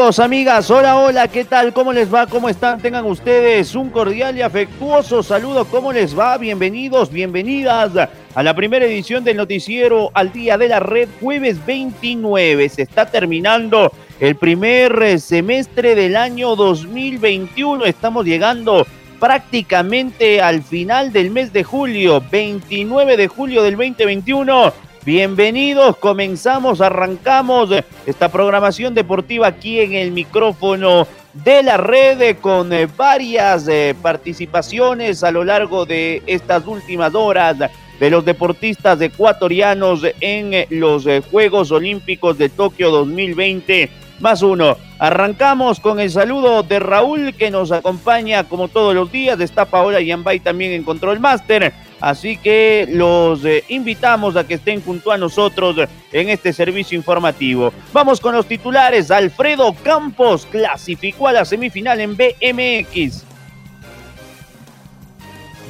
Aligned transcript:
Amigos, 0.00 0.18
amigas, 0.18 0.70
hola, 0.70 0.96
hola, 0.96 1.28
¿qué 1.28 1.44
tal? 1.44 1.74
¿Cómo 1.74 1.92
les 1.92 2.12
va? 2.12 2.26
¿Cómo 2.26 2.48
están? 2.48 2.80
Tengan 2.80 3.04
ustedes 3.04 3.74
un 3.74 3.90
cordial 3.90 4.34
y 4.34 4.40
afectuoso 4.40 5.22
saludo. 5.22 5.66
¿Cómo 5.66 5.92
les 5.92 6.18
va? 6.18 6.38
Bienvenidos, 6.38 7.12
bienvenidas 7.12 8.08
a 8.34 8.42
la 8.42 8.54
primera 8.54 8.86
edición 8.86 9.24
del 9.24 9.36
noticiero 9.36 10.10
al 10.14 10.32
día 10.32 10.56
de 10.56 10.68
la 10.68 10.80
red, 10.80 11.06
jueves 11.20 11.58
29. 11.66 12.70
Se 12.70 12.80
está 12.80 13.10
terminando 13.10 13.92
el 14.20 14.36
primer 14.36 15.20
semestre 15.20 15.94
del 15.94 16.16
año 16.16 16.56
2021. 16.56 17.84
Estamos 17.84 18.24
llegando 18.24 18.86
prácticamente 19.20 20.40
al 20.40 20.62
final 20.62 21.12
del 21.12 21.30
mes 21.30 21.52
de 21.52 21.62
julio, 21.62 22.24
29 22.30 23.18
de 23.18 23.28
julio 23.28 23.62
del 23.62 23.76
2021 23.76 24.72
Bienvenidos, 25.02 25.96
comenzamos, 25.96 26.82
arrancamos 26.82 27.70
esta 28.04 28.28
programación 28.28 28.92
deportiva 28.92 29.46
aquí 29.46 29.80
en 29.80 29.94
el 29.94 30.10
micrófono 30.10 31.06
de 31.32 31.62
la 31.62 31.78
red 31.78 32.36
con 32.36 32.70
eh, 32.70 32.86
varias 32.98 33.66
eh, 33.66 33.94
participaciones 34.02 35.24
a 35.24 35.30
lo 35.30 35.42
largo 35.42 35.86
de 35.86 36.22
estas 36.26 36.66
últimas 36.66 37.14
horas 37.14 37.56
de 37.98 38.10
los 38.10 38.26
deportistas 38.26 39.00
ecuatorianos 39.00 40.02
en 40.20 40.52
eh, 40.52 40.66
los 40.68 41.06
Juegos 41.30 41.70
Olímpicos 41.72 42.36
de 42.36 42.50
Tokio 42.50 42.90
2020 42.90 43.88
más 44.20 44.42
uno. 44.42 44.76
Arrancamos 44.98 45.80
con 45.80 45.98
el 45.98 46.10
saludo 46.10 46.62
de 46.62 46.78
Raúl 46.78 47.32
que 47.32 47.50
nos 47.50 47.72
acompaña 47.72 48.44
como 48.44 48.68
todos 48.68 48.94
los 48.94 49.10
días. 49.10 49.40
Está 49.40 49.64
Paola 49.64 50.02
Yambay 50.02 50.40
también 50.40 50.72
en 50.72 50.84
Control 50.84 51.18
Master. 51.18 51.72
Así 52.00 52.38
que 52.38 52.86
los 52.88 53.44
eh, 53.44 53.62
invitamos 53.68 54.36
a 54.36 54.46
que 54.46 54.54
estén 54.54 54.82
junto 54.82 55.12
a 55.12 55.18
nosotros 55.18 55.76
en 56.12 56.28
este 56.30 56.52
servicio 56.52 56.96
informativo. 56.96 57.72
Vamos 57.92 58.20
con 58.20 58.34
los 58.34 58.46
titulares. 58.46 59.10
Alfredo 59.10 59.74
Campos 59.82 60.46
clasificó 60.50 61.28
a 61.28 61.32
la 61.32 61.44
semifinal 61.44 62.00
en 62.00 62.16
BMX. 62.16 63.24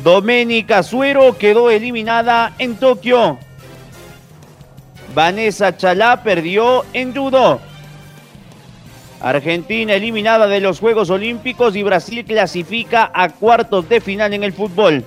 Doménica 0.05 0.83
Suero 0.83 1.37
quedó 1.37 1.69
eliminada 1.69 2.55
en 2.59 2.77
Tokio. 2.77 3.39
Vanessa 5.15 5.77
Chalá 5.77 6.23
perdió 6.23 6.85
en 6.93 7.15
judo. 7.15 7.61
Argentina 9.21 9.95
eliminada 9.95 10.47
de 10.47 10.61
los 10.61 10.79
Juegos 10.81 11.11
Olímpicos 11.11 11.77
y 11.77 11.83
Brasil 11.83 12.25
clasifica 12.25 13.11
a 13.13 13.29
cuartos 13.29 13.89
de 13.89 14.01
final 14.01 14.33
en 14.33 14.45
el 14.45 14.53
fútbol. 14.53 15.05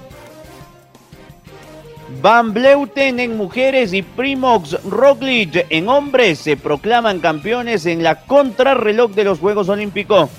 Van 2.22 2.54
Bleuten 2.54 3.20
en 3.20 3.38
mujeres 3.38 3.94
y 3.94 4.02
Primox 4.02 4.84
Roglic 4.84 5.66
en 5.70 5.90
hombres 5.90 6.40
se 6.40 6.58
proclaman 6.58 7.20
campeones 7.20 7.86
en 7.86 8.04
la 8.04 8.22
contrarreloj 8.22 9.12
de 9.12 9.24
los 9.24 9.40
Juegos 9.40 9.70
Olímpicos. 9.70 10.30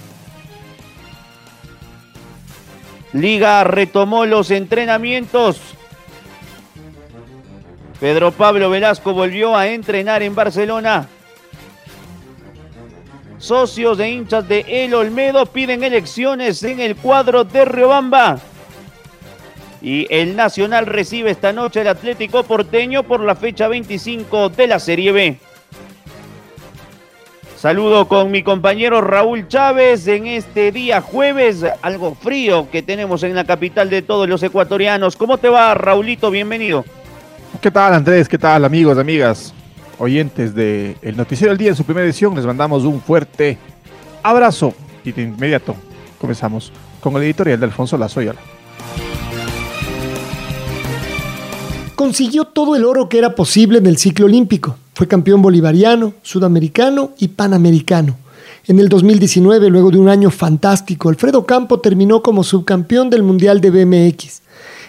Liga 3.12 3.64
retomó 3.64 4.26
los 4.26 4.50
entrenamientos. 4.50 5.60
Pedro 8.00 8.32
Pablo 8.32 8.70
Velasco 8.70 9.12
volvió 9.12 9.56
a 9.56 9.68
entrenar 9.68 10.22
en 10.22 10.34
Barcelona. 10.34 11.08
Socios 13.38 13.98
de 13.98 14.10
hinchas 14.10 14.48
de 14.48 14.64
El 14.66 14.94
Olmedo 14.94 15.46
piden 15.46 15.84
elecciones 15.84 16.62
en 16.62 16.80
el 16.80 16.96
cuadro 16.96 17.44
de 17.44 17.64
Riobamba. 17.64 18.38
Y 19.84 20.06
el 20.08 20.34
Nacional 20.34 20.86
recibe 20.86 21.30
esta 21.30 21.52
noche 21.52 21.82
el 21.82 21.88
Atlético 21.88 22.42
Porteño 22.42 23.02
por 23.02 23.20
la 23.20 23.34
fecha 23.34 23.68
25 23.68 24.48
de 24.48 24.66
la 24.66 24.78
Serie 24.78 25.12
B. 25.12 25.38
Saludo 27.58 28.08
con 28.08 28.30
mi 28.30 28.42
compañero 28.42 29.02
Raúl 29.02 29.46
Chávez 29.46 30.08
en 30.08 30.26
este 30.26 30.72
día 30.72 31.02
jueves, 31.02 31.66
algo 31.82 32.14
frío 32.14 32.70
que 32.70 32.80
tenemos 32.80 33.22
en 33.24 33.34
la 33.34 33.44
capital 33.44 33.90
de 33.90 34.00
todos 34.00 34.26
los 34.26 34.42
ecuatorianos. 34.42 35.16
¿Cómo 35.16 35.36
te 35.36 35.50
va, 35.50 35.74
Raulito? 35.74 36.30
Bienvenido. 36.30 36.86
¿Qué 37.60 37.70
tal, 37.70 37.92
Andrés? 37.92 38.26
¿Qué 38.26 38.38
tal, 38.38 38.64
amigos, 38.64 38.96
amigas? 38.96 39.52
oyentes 39.98 40.54
de 40.54 40.96
El 41.02 41.14
Noticiero 41.18 41.50
del 41.50 41.58
Día 41.58 41.68
en 41.68 41.76
su 41.76 41.84
primera 41.84 42.06
edición, 42.06 42.34
les 42.34 42.46
mandamos 42.46 42.84
un 42.84 43.02
fuerte 43.02 43.58
abrazo 44.22 44.72
y 45.04 45.12
de 45.12 45.22
inmediato 45.22 45.76
comenzamos 46.18 46.72
con 47.00 47.14
el 47.16 47.24
editorial 47.24 47.60
de 47.60 47.66
Alfonso 47.66 47.98
Lazoyala. 47.98 48.53
Consiguió 51.94 52.44
todo 52.44 52.76
el 52.76 52.84
oro 52.84 53.08
que 53.08 53.18
era 53.18 53.34
posible 53.34 53.78
en 53.78 53.86
el 53.86 53.98
ciclo 53.98 54.26
olímpico. 54.26 54.76
Fue 54.94 55.08
campeón 55.08 55.42
bolivariano, 55.42 56.14
sudamericano 56.22 57.12
y 57.18 57.28
panamericano. 57.28 58.16
En 58.66 58.78
el 58.78 58.88
2019, 58.88 59.68
luego 59.68 59.90
de 59.90 59.98
un 59.98 60.08
año 60.08 60.30
fantástico, 60.30 61.08
Alfredo 61.08 61.44
Campo 61.44 61.80
terminó 61.80 62.22
como 62.22 62.44
subcampeón 62.44 63.10
del 63.10 63.22
Mundial 63.22 63.60
de 63.60 63.70
BMX. 63.70 64.42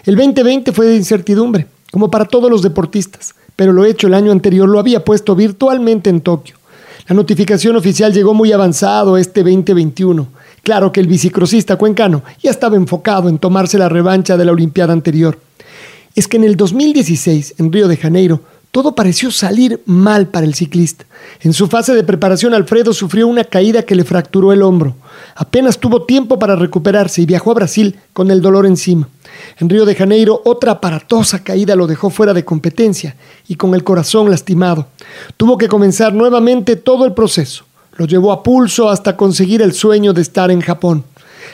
El 0.04 0.16
2020 0.16 0.72
fue 0.72 0.86
de 0.86 0.96
incertidumbre, 0.96 1.66
como 1.90 2.10
para 2.10 2.24
todos 2.24 2.50
los 2.50 2.62
deportistas 2.62 3.34
pero 3.56 3.72
lo 3.72 3.84
hecho 3.84 4.06
el 4.06 4.14
año 4.14 4.30
anterior 4.30 4.68
lo 4.68 4.78
había 4.78 5.04
puesto 5.04 5.34
virtualmente 5.34 6.10
en 6.10 6.20
Tokio. 6.20 6.56
La 7.08 7.16
notificación 7.16 7.76
oficial 7.76 8.12
llegó 8.12 8.34
muy 8.34 8.52
avanzado 8.52 9.16
este 9.16 9.42
2021. 9.42 10.26
Claro 10.62 10.92
que 10.92 11.00
el 11.00 11.06
bicicrosista 11.06 11.76
cuencano 11.76 12.22
ya 12.42 12.50
estaba 12.50 12.76
enfocado 12.76 13.28
en 13.28 13.38
tomarse 13.38 13.78
la 13.78 13.88
revancha 13.88 14.36
de 14.36 14.44
la 14.44 14.52
Olimpiada 14.52 14.92
anterior. 14.92 15.38
Es 16.16 16.26
que 16.28 16.38
en 16.38 16.44
el 16.44 16.56
2016, 16.56 17.56
en 17.58 17.70
Río 17.70 17.88
de 17.88 17.98
Janeiro, 17.98 18.40
todo 18.70 18.94
pareció 18.94 19.30
salir 19.30 19.82
mal 19.84 20.28
para 20.28 20.46
el 20.46 20.54
ciclista. 20.54 21.04
En 21.40 21.52
su 21.52 21.66
fase 21.66 21.94
de 21.94 22.04
preparación, 22.04 22.54
Alfredo 22.54 22.94
sufrió 22.94 23.28
una 23.28 23.44
caída 23.44 23.82
que 23.82 23.94
le 23.94 24.02
fracturó 24.02 24.50
el 24.50 24.62
hombro. 24.62 24.96
Apenas 25.34 25.78
tuvo 25.78 26.04
tiempo 26.04 26.38
para 26.38 26.56
recuperarse 26.56 27.20
y 27.20 27.26
viajó 27.26 27.50
a 27.50 27.54
Brasil 27.54 27.98
con 28.14 28.30
el 28.30 28.40
dolor 28.40 28.64
encima. 28.64 29.10
En 29.58 29.68
Río 29.68 29.84
de 29.84 29.94
Janeiro, 29.94 30.40
otra 30.46 30.72
aparatosa 30.72 31.44
caída 31.44 31.76
lo 31.76 31.86
dejó 31.86 32.08
fuera 32.08 32.32
de 32.32 32.46
competencia 32.46 33.14
y 33.46 33.56
con 33.56 33.74
el 33.74 33.84
corazón 33.84 34.30
lastimado. 34.30 34.88
Tuvo 35.36 35.58
que 35.58 35.68
comenzar 35.68 36.14
nuevamente 36.14 36.76
todo 36.76 37.04
el 37.04 37.12
proceso. 37.12 37.66
Lo 37.96 38.06
llevó 38.06 38.32
a 38.32 38.42
pulso 38.42 38.88
hasta 38.88 39.18
conseguir 39.18 39.60
el 39.60 39.74
sueño 39.74 40.14
de 40.14 40.22
estar 40.22 40.50
en 40.50 40.62
Japón. 40.62 41.04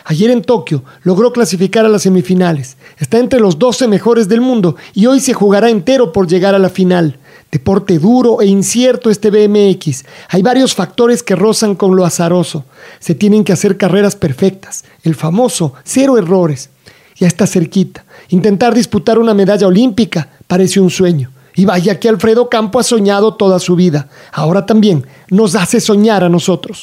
Ayer 0.04 0.30
en 0.30 0.42
Tokio 0.42 0.82
logró 1.02 1.32
clasificar 1.32 1.84
a 1.84 1.88
las 1.88 2.02
semifinales. 2.02 2.76
Está 2.98 3.18
entre 3.18 3.40
los 3.40 3.58
12 3.58 3.88
mejores 3.88 4.28
del 4.28 4.40
mundo 4.40 4.76
y 4.94 5.06
hoy 5.06 5.20
se 5.20 5.32
jugará 5.32 5.70
entero 5.70 6.12
por 6.12 6.26
llegar 6.26 6.54
a 6.54 6.58
la 6.58 6.68
final. 6.68 7.18
Deporte 7.50 7.98
duro 7.98 8.40
e 8.40 8.46
incierto 8.46 9.10
este 9.10 9.30
BMX. 9.30 10.04
Hay 10.30 10.42
varios 10.42 10.74
factores 10.74 11.22
que 11.22 11.36
rozan 11.36 11.74
con 11.74 11.94
lo 11.94 12.04
azaroso. 12.04 12.64
Se 12.98 13.14
tienen 13.14 13.44
que 13.44 13.52
hacer 13.52 13.76
carreras 13.76 14.16
perfectas. 14.16 14.84
El 15.02 15.14
famoso 15.14 15.74
cero 15.84 16.16
errores 16.16 16.70
ya 17.16 17.26
está 17.26 17.46
cerquita. 17.46 18.04
Intentar 18.30 18.74
disputar 18.74 19.18
una 19.18 19.34
medalla 19.34 19.66
olímpica 19.66 20.30
parece 20.46 20.80
un 20.80 20.90
sueño. 20.90 21.30
Y 21.54 21.66
vaya 21.66 22.00
que 22.00 22.08
Alfredo 22.08 22.48
Campo 22.48 22.80
ha 22.80 22.82
soñado 22.82 23.34
toda 23.34 23.58
su 23.58 23.76
vida. 23.76 24.08
Ahora 24.32 24.64
también 24.64 25.06
nos 25.28 25.54
hace 25.54 25.80
soñar 25.80 26.24
a 26.24 26.30
nosotros. 26.30 26.82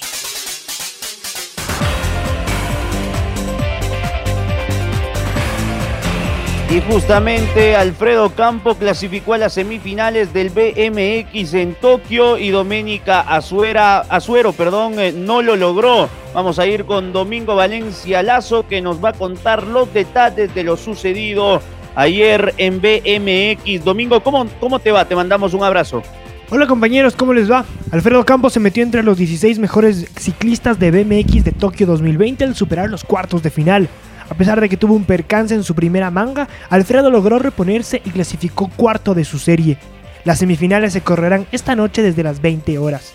Y 6.72 6.82
justamente 6.82 7.76
Alfredo 7.76 8.30
Campo 8.30 8.76
clasificó 8.76 9.34
a 9.34 9.40
las 9.40 9.54
semifinales 9.54 10.34
del 10.34 10.52
BMX 10.52 11.56
en 11.56 11.74
Tokio 11.74 12.38
y 12.38 12.52
Doménica 12.52 13.22
Azuero 13.22 14.54
perdón, 14.54 15.00
eh, 15.00 15.12
no 15.12 15.42
lo 15.42 15.56
logró. 15.56 16.08
Vamos 16.32 16.60
a 16.60 16.68
ir 16.68 16.86
con 16.86 17.12
Domingo 17.12 17.56
Valencia 17.56 18.22
Lazo 18.22 18.68
que 18.68 18.82
nos 18.82 19.04
va 19.04 19.10
a 19.10 19.14
contar 19.14 19.66
los 19.66 19.92
detalles 19.92 20.54
de 20.54 20.64
lo 20.64 20.78
sucedido 20.78 21.60
ayer 21.96 22.54
en 22.58 22.80
BMX. 22.80 23.84
Domingo, 23.84 24.22
¿cómo, 24.22 24.46
cómo 24.60 24.78
te 24.78 24.92
va? 24.92 25.06
Te 25.06 25.16
mandamos 25.16 25.56
un 25.56 25.64
abrazo. 25.64 26.04
Hola 26.52 26.68
compañeros, 26.68 27.16
¿cómo 27.16 27.34
les 27.34 27.50
va? 27.50 27.66
Alfredo 27.92 28.24
Campos 28.26 28.54
se 28.54 28.60
metió 28.60 28.84
entre 28.84 29.02
los 29.02 29.18
16 29.18 29.58
mejores 29.58 30.08
ciclistas 30.20 30.78
de 30.78 30.92
BMX 30.92 31.44
de 31.44 31.52
Tokio 31.52 31.88
2020 31.88 32.44
al 32.44 32.56
superar 32.56 32.92
los 32.92 33.04
cuartos 33.04 33.42
de 33.42 33.50
final. 33.50 33.90
A 34.30 34.36
pesar 34.36 34.62
de 34.62 34.70
que 34.70 34.78
tuvo 34.78 34.94
un 34.94 35.06
percance 35.06 35.56
en 35.56 35.64
su 35.64 35.74
primera 35.74 36.12
manga, 36.12 36.48
Alfredo 36.70 37.10
logró 37.10 37.40
reponerse 37.40 38.02
y 38.06 38.12
clasificó 38.12 38.70
cuarto 38.76 39.16
de 39.16 39.26
su 39.26 39.40
serie. 39.40 39.78
Las 40.24 40.40
semifinales 40.40 40.94
se 40.94 41.02
correrán 41.02 41.48
esta 41.52 41.76
noche 41.76 42.04
desde 42.04 42.24
las 42.24 42.42
20 42.42 42.78
horas. 42.78 43.14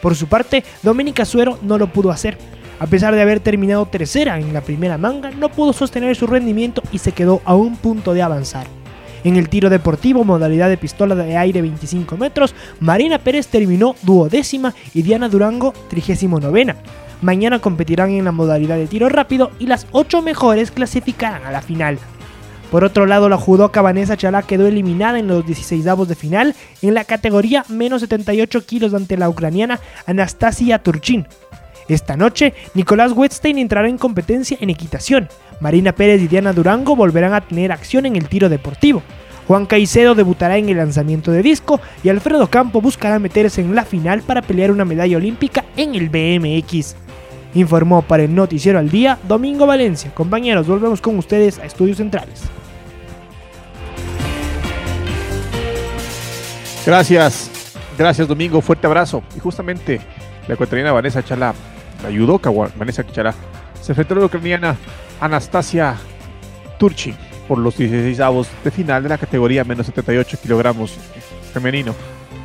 Por 0.00 0.16
su 0.16 0.26
parte, 0.26 0.64
Doménica 0.82 1.24
Suero 1.24 1.58
no 1.62 1.78
lo 1.78 1.86
pudo 1.88 2.10
hacer. 2.10 2.36
A 2.78 2.86
pesar 2.86 3.14
de 3.14 3.22
haber 3.22 3.40
terminado 3.40 3.86
tercera 3.86 4.38
en 4.38 4.52
la 4.52 4.60
primera 4.60 4.98
manga, 4.98 5.30
no 5.30 5.48
pudo 5.48 5.72
sostener 5.72 6.16
su 6.16 6.26
rendimiento 6.26 6.82
y 6.92 6.98
se 6.98 7.12
quedó 7.12 7.40
a 7.44 7.54
un 7.54 7.76
punto 7.76 8.12
de 8.12 8.22
avanzar. 8.22 8.66
En 9.24 9.36
el 9.36 9.48
tiro 9.48 9.70
deportivo, 9.70 10.24
modalidad 10.24 10.68
de 10.68 10.76
pistola 10.76 11.14
de 11.14 11.36
aire 11.36 11.62
25 11.62 12.16
metros, 12.16 12.54
Marina 12.80 13.18
Pérez 13.18 13.46
terminó 13.48 13.96
duodécima 14.02 14.74
y 14.94 15.02
Diana 15.02 15.28
Durango 15.28 15.72
39. 15.88 16.76
Mañana 17.26 17.58
competirán 17.58 18.10
en 18.10 18.24
la 18.24 18.30
modalidad 18.30 18.76
de 18.76 18.86
tiro 18.86 19.08
rápido 19.08 19.50
y 19.58 19.66
las 19.66 19.88
8 19.90 20.22
mejores 20.22 20.70
clasificarán 20.70 21.44
a 21.44 21.50
la 21.50 21.60
final. 21.60 21.98
Por 22.70 22.84
otro 22.84 23.04
lado, 23.04 23.28
la 23.28 23.36
judoka 23.36 23.82
Vanessa 23.82 24.16
Chalá 24.16 24.42
quedó 24.42 24.68
eliminada 24.68 25.18
en 25.18 25.26
los 25.26 25.44
16 25.44 25.88
avos 25.88 26.06
de 26.06 26.14
final 26.14 26.54
en 26.82 26.94
la 26.94 27.02
categoría 27.02 27.64
menos 27.68 28.02
78 28.02 28.64
kilos 28.64 28.94
ante 28.94 29.16
la 29.16 29.28
ucraniana 29.28 29.80
Anastasia 30.06 30.78
Turchin. 30.78 31.26
Esta 31.88 32.16
noche, 32.16 32.54
Nicolás 32.74 33.10
Wetstein 33.10 33.58
entrará 33.58 33.88
en 33.88 33.98
competencia 33.98 34.56
en 34.60 34.70
equitación. 34.70 35.28
Marina 35.58 35.90
Pérez 35.90 36.22
y 36.22 36.28
Diana 36.28 36.52
Durango 36.52 36.94
volverán 36.94 37.34
a 37.34 37.40
tener 37.40 37.72
acción 37.72 38.06
en 38.06 38.14
el 38.14 38.28
tiro 38.28 38.48
deportivo. 38.48 39.02
Juan 39.48 39.66
Caicedo 39.66 40.14
debutará 40.14 40.58
en 40.58 40.68
el 40.68 40.76
lanzamiento 40.76 41.32
de 41.32 41.42
disco 41.42 41.80
y 42.04 42.08
Alfredo 42.08 42.46
Campo 42.46 42.80
buscará 42.80 43.18
meterse 43.18 43.62
en 43.62 43.74
la 43.74 43.84
final 43.84 44.22
para 44.22 44.42
pelear 44.42 44.70
una 44.70 44.84
medalla 44.84 45.16
olímpica 45.16 45.64
en 45.76 45.96
el 45.96 46.08
BMX. 46.08 47.05
Informó 47.56 48.02
para 48.02 48.22
el 48.22 48.34
Noticiero 48.34 48.78
al 48.78 48.90
Día 48.90 49.18
Domingo 49.26 49.66
Valencia. 49.66 50.12
Compañeros, 50.12 50.66
volvemos 50.66 51.00
con 51.00 51.16
ustedes 51.16 51.58
a 51.58 51.64
Estudios 51.64 51.96
Centrales. 51.96 52.42
Gracias, 56.84 57.50
gracias 57.96 58.28
Domingo, 58.28 58.60
fuerte 58.60 58.86
abrazo. 58.86 59.22
Y 59.34 59.40
justamente 59.40 60.00
la 60.46 60.52
ecuatoriana 60.52 60.92
Vanessa 60.92 61.24
Chalá, 61.24 61.54
la 62.02 62.08
ayudoka 62.08 62.50
Vanessa 62.50 63.06
Chalá, 63.06 63.34
se 63.80 63.92
enfrentó 63.92 64.12
a 64.12 64.18
la 64.18 64.26
ucraniana 64.26 64.76
Anastasia 65.18 65.96
Turchi 66.78 67.14
por 67.48 67.56
los 67.56 67.78
16 67.78 68.20
avos 68.20 68.48
de 68.64 68.70
final 68.70 69.02
de 69.02 69.08
la 69.08 69.16
categoría 69.16 69.64
menos 69.64 69.86
78 69.86 70.38
kilogramos 70.42 70.92
femenino. 71.54 71.94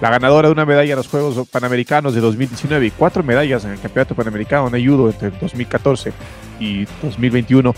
La 0.01 0.09
ganadora 0.09 0.47
de 0.47 0.53
una 0.53 0.65
medalla 0.65 0.93
en 0.93 0.97
los 0.97 1.07
Juegos 1.07 1.47
Panamericanos 1.47 2.15
de 2.15 2.21
2019 2.21 2.87
y 2.87 2.89
cuatro 2.89 3.21
medallas 3.21 3.65
en 3.65 3.71
el 3.71 3.79
Campeonato 3.79 4.15
Panamericano 4.15 4.67
de 4.71 4.83
Judo 4.83 5.07
entre 5.07 5.29
2014 5.29 6.11
y 6.59 6.85
2021 7.03 7.71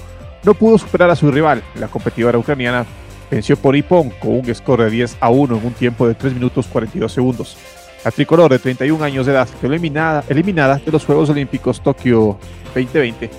no 0.44 0.54
pudo 0.54 0.78
superar 0.78 1.10
a 1.10 1.18
su 1.18 1.30
rival. 1.30 1.62
La 1.76 1.90
competidora 1.90 2.38
ucraniana 2.38 2.86
venció 3.30 3.58
por 3.58 3.76
Ipon 3.76 4.10
con 4.22 4.36
un 4.36 4.56
score 4.56 4.86
de 4.86 4.92
10 4.92 5.18
a 5.20 5.30
1 5.30 5.58
en 5.58 5.66
un 5.66 5.74
tiempo 5.74 6.08
de 6.08 6.16
3 6.16 6.34
minutos 6.34 6.66
42 6.68 7.12
segundos. 7.12 7.58
La 8.06 8.12
tricolor 8.12 8.50
de 8.50 8.60
31 8.60 9.04
años 9.04 9.26
de 9.26 9.34
edad 9.34 9.50
quedó 9.60 9.74
eliminada, 9.74 10.24
eliminada 10.30 10.78
de 10.78 10.92
los 10.94 11.04
Juegos 11.04 11.30
Olímpicos 11.30 11.84
Tokio 11.84 12.40
2020 12.74 13.30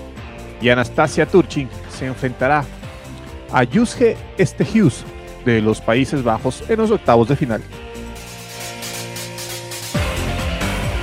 y 0.61 0.69
Anastasia 0.69 1.25
Turchin 1.25 1.69
se 1.89 2.05
enfrentará 2.05 2.63
a 3.51 3.63
Yusge 3.63 4.15
Estehus 4.37 5.03
de 5.43 5.59
los 5.59 5.81
Países 5.81 6.23
Bajos 6.23 6.63
en 6.69 6.77
los 6.77 6.91
octavos 6.91 7.27
de 7.27 7.35
final. 7.35 7.63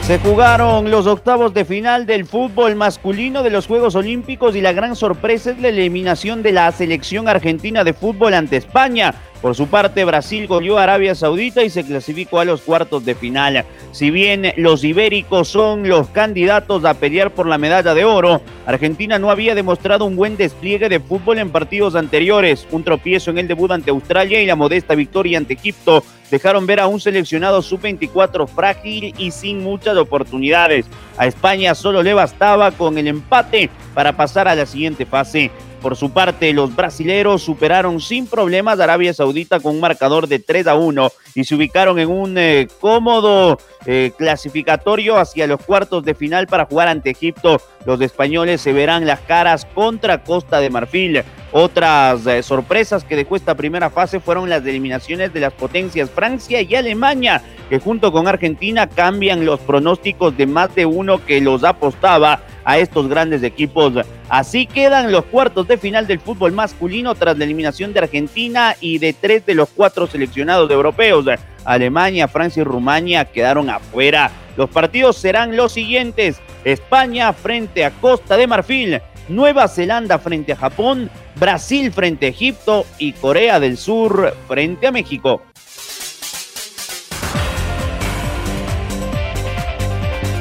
Se 0.03 0.19
jugaron 0.19 0.91
los 0.91 1.07
octavos 1.07 1.55
de 1.55 1.65
final 1.65 2.07
del 2.07 2.27
fútbol 2.27 2.75
masculino 2.75 3.45
de 3.45 3.51
los 3.51 3.69
Juegos 3.69 3.95
Olímpicos 3.95 4.57
y 4.57 4.61
la 4.61 4.73
gran 4.73 4.97
sorpresa 4.97 5.53
es 5.53 5.61
la 5.61 5.69
eliminación 5.69 6.43
de 6.43 6.51
la 6.51 6.73
selección 6.73 7.29
argentina 7.29 7.85
de 7.85 7.93
fútbol 7.93 8.35
ante 8.35 8.57
España. 8.57 9.15
Por 9.41 9.55
su 9.55 9.69
parte, 9.69 10.05
Brasil 10.05 10.49
goleó 10.49 10.79
a 10.79 10.83
Arabia 10.83 11.15
Saudita 11.15 11.63
y 11.63 11.71
se 11.71 11.85
clasificó 11.85 12.41
a 12.41 12.45
los 12.45 12.63
cuartos 12.63 13.05
de 13.05 13.15
final. 13.15 13.65
Si 13.93 14.11
bien 14.11 14.53
los 14.57 14.83
ibéricos 14.83 15.49
son 15.49 15.89
los 15.89 16.09
candidatos 16.09 16.85
a 16.85 16.95
pelear 16.95 17.31
por 17.31 17.47
la 17.47 17.59
medalla 17.59 17.95
de 17.95 18.05
oro, 18.05 18.43
Argentina 18.67 19.21
no 19.21 19.31
había 19.31 19.55
demostrado 19.55 20.05
un 20.05 20.17
buen 20.17 20.37
despliegue 20.37 20.89
de 20.89 20.99
fútbol 20.99 21.39
en 21.39 21.51
partidos 21.51 21.95
anteriores. 21.95 22.67
Un 22.73 22.83
tropiezo 22.83 23.31
en 23.31 23.39
el 23.39 23.49
debut 23.49 23.71
ante 23.71 23.93
Australia 23.93 24.43
y 24.43 24.47
la 24.47 24.57
modesta 24.57 24.97
victoria 24.97 25.39
ante 25.39 25.55
Egipto 25.55 26.03
dejaron 26.33 26.67
ver 26.67 26.81
a 26.81 26.87
un 26.87 26.99
seleccionado 26.99 27.61
sub-24 27.61 28.49
frágil 28.49 29.15
y 29.19 29.31
sin 29.33 29.63
muchas 29.63 29.99
oportunidades. 29.99 30.87
A 31.19 31.27
España 31.27 31.75
solo 31.75 32.03
le 32.03 32.15
bastaba 32.15 32.71
con 32.71 32.97
el 32.97 33.07
empate 33.07 33.69
para 33.93 34.17
pasar 34.17 34.49
a 34.49 34.55
la 34.55 34.65
siguiente 34.65 35.05
fase. 35.05 35.51
Por 35.83 35.95
su 35.95 36.11
parte, 36.11 36.55
los 36.55 36.75
brasileros 36.75 37.43
superaron 37.43 38.01
sin 38.01 38.27
problemas 38.27 38.81
a 38.81 38.85
Arabia 38.85 39.13
Saudita 39.13 39.61
con 39.61 39.75
un 39.75 39.81
marcador 39.81 40.27
de 40.27 40.39
3 40.39 40.69
a 40.69 40.75
1 40.75 41.13
y 41.35 41.45
se 41.45 41.55
ubicaron 41.55 41.99
en 41.99 42.09
un 42.09 42.39
eh, 42.39 42.67
cómodo 42.81 43.59
eh, 43.85 44.13
clasificatorio 44.17 45.19
hacia 45.19 45.47
los 45.47 45.61
cuartos 45.61 46.03
de 46.03 46.15
final 46.15 46.47
para 46.47 46.65
jugar 46.65 46.89
ante 46.89 47.11
Egipto. 47.11 47.61
Los 47.85 48.01
españoles 48.01 48.63
se 48.63 48.73
verán 48.73 49.07
las 49.07 49.21
caras 49.21 49.67
contra 49.75 50.25
Costa 50.25 50.61
de 50.61 50.71
Marfil. 50.71 51.25
Otras 51.55 52.27
eh, 52.27 52.43
sorpresas 52.43 53.05
que 53.05 53.15
dejó 53.15 53.37
esta 53.37 53.55
primera 53.55 53.91
fase 53.91 54.21
fueron 54.21 54.49
las 54.49 54.65
eliminaciones 54.65 55.35
de 55.35 55.41
las 55.41 55.53
potencias 55.53 56.11
Francia 56.11 56.63
y 56.63 56.75
Alemania, 56.75 57.43
que 57.69 57.79
junto 57.79 58.11
con 58.11 58.27
Argentina 58.27 58.87
cambian 58.87 59.45
los 59.45 59.61
pronósticos 59.61 60.35
de 60.35 60.47
más 60.47 60.75
de 60.75 60.87
uno 60.87 61.23
que 61.25 61.43
los 61.43 61.63
apostaba 61.63 62.41
a 62.65 62.79
estos 62.79 63.07
grandes 63.07 63.43
equipos. 63.43 63.93
Así 64.31 64.67
quedan 64.67 65.13
los 65.13 65.27
cuartos 65.27 65.69
de 65.69 65.77
final 65.77 66.07
del 66.07 66.21
fútbol 66.21 66.53
masculino 66.53 67.15
tras 67.15 67.37
la 67.37 67.45
eliminación 67.45 67.93
de 67.93 68.01
Argentina 68.01 68.75
y 68.81 68.97
de 68.97 69.13
tres 69.13 69.45
de 69.45 69.55
los 69.55 69.69
cuatro 69.69 70.07
seleccionados 70.07 70.71
europeos. 70.71 71.27
Alemania, 71.67 72.29
Francia 72.29 72.63
y 72.63 72.65
Rumania 72.65 73.27
quedaron 73.27 73.69
afuera. 73.69 74.31
Los 74.57 74.71
partidos 74.71 75.19
serán 75.19 75.55
los 75.55 75.73
siguientes. 75.73 76.41
España 76.65 77.33
frente 77.35 77.85
a 77.85 77.91
Costa 77.91 78.37
de 78.37 78.47
Marfil, 78.47 79.03
Nueva 79.29 79.69
Zelanda 79.69 80.19
frente 80.19 80.53
a 80.53 80.57
Japón, 80.57 81.11
Brasil 81.37 81.93
frente 81.93 82.27
a 82.27 82.29
Egipto 82.31 82.85
y 82.99 83.13
Corea 83.13 83.61
del 83.61 83.77
Sur 83.77 84.35
frente 84.49 84.87
a 84.87 84.93
México. 84.93 85.43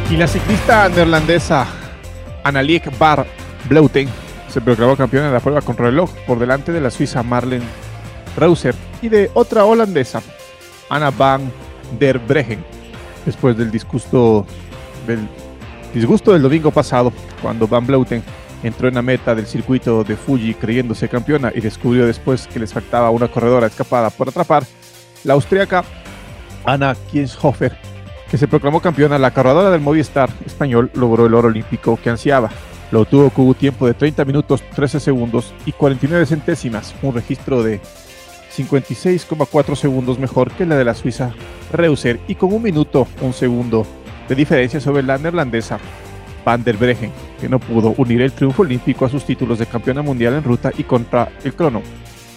Y 0.09 0.17
la 0.17 0.27
ciclista 0.27 0.89
neerlandesa 0.89 1.65
Annaliek 2.43 2.97
Bar 2.97 3.25
Bleuten 3.69 4.09
se 4.49 4.59
proclamó 4.59 4.97
campeona 4.97 5.27
de 5.27 5.33
la 5.33 5.39
prueba 5.39 5.61
con 5.61 5.77
reloj 5.77 6.11
por 6.27 6.37
delante 6.37 6.73
de 6.73 6.81
la 6.81 6.91
suiza 6.91 7.23
Marlene 7.23 7.65
Reuser 8.35 8.75
y 9.01 9.09
de 9.09 9.31
otra 9.33 9.65
holandesa, 9.65 10.21
Anna 10.89 11.09
van 11.09 11.51
der 11.99 12.19
Bregen, 12.19 12.63
después 13.25 13.57
del 13.57 13.71
disgusto 13.71 14.45
del, 15.07 15.27
disgusto 15.93 16.33
del 16.33 16.41
domingo 16.41 16.71
pasado, 16.71 17.11
cuando 17.41 17.67
Van 17.67 17.85
Bleuten 17.85 18.23
entró 18.63 18.87
en 18.87 18.95
la 18.95 19.01
meta 19.01 19.35
del 19.35 19.47
circuito 19.47 20.03
de 20.03 20.15
Fuji 20.15 20.53
creyéndose 20.53 21.09
campeona 21.09 21.51
y 21.53 21.61
descubrió 21.61 22.05
después 22.05 22.47
que 22.47 22.59
les 22.59 22.73
faltaba 22.73 23.09
una 23.09 23.27
corredora 23.27 23.67
escapada 23.67 24.09
por 24.09 24.29
atrapar, 24.29 24.63
la 25.23 25.33
austríaca 25.33 25.83
Anna 26.65 26.95
Kienshofer 27.11 27.91
que 28.31 28.37
se 28.37 28.47
proclamó 28.47 28.79
campeona, 28.79 29.17
la 29.17 29.31
corredora 29.31 29.69
del 29.69 29.81
Movistar 29.81 30.29
español 30.45 30.89
logró 30.93 31.25
el 31.25 31.33
oro 31.33 31.49
olímpico 31.49 31.99
que 32.01 32.09
ansiaba. 32.09 32.49
Lo 32.89 33.01
obtuvo 33.01 33.29
con 33.29 33.45
un 33.45 33.55
tiempo 33.55 33.85
de 33.85 33.93
30 33.93 34.23
minutos 34.23 34.63
13 34.73 35.01
segundos 35.01 35.53
y 35.65 35.73
49 35.73 36.25
centésimas, 36.25 36.95
un 37.01 37.13
registro 37.13 37.61
de 37.61 37.81
56,4 38.55 39.75
segundos 39.75 40.17
mejor 40.17 40.49
que 40.51 40.65
la 40.65 40.77
de 40.77 40.85
la 40.85 40.93
suiza 40.93 41.33
Reuser 41.73 42.21
y 42.29 42.35
con 42.35 42.53
un 42.53 42.63
minuto, 42.63 43.05
un 43.19 43.33
segundo 43.33 43.85
de 44.29 44.35
diferencia 44.35 44.79
sobre 44.79 45.03
la 45.03 45.17
neerlandesa 45.17 45.77
Van 46.45 46.63
der 46.63 46.77
Bregen, 46.77 47.11
que 47.41 47.49
no 47.49 47.59
pudo 47.59 47.95
unir 47.97 48.21
el 48.21 48.31
triunfo 48.31 48.61
olímpico 48.61 49.03
a 49.03 49.09
sus 49.09 49.25
títulos 49.25 49.57
de 49.59 49.65
campeona 49.65 50.03
mundial 50.03 50.35
en 50.35 50.43
ruta 50.43 50.71
y 50.77 50.83
contra 50.83 51.31
el 51.43 51.55
crono, 51.55 51.81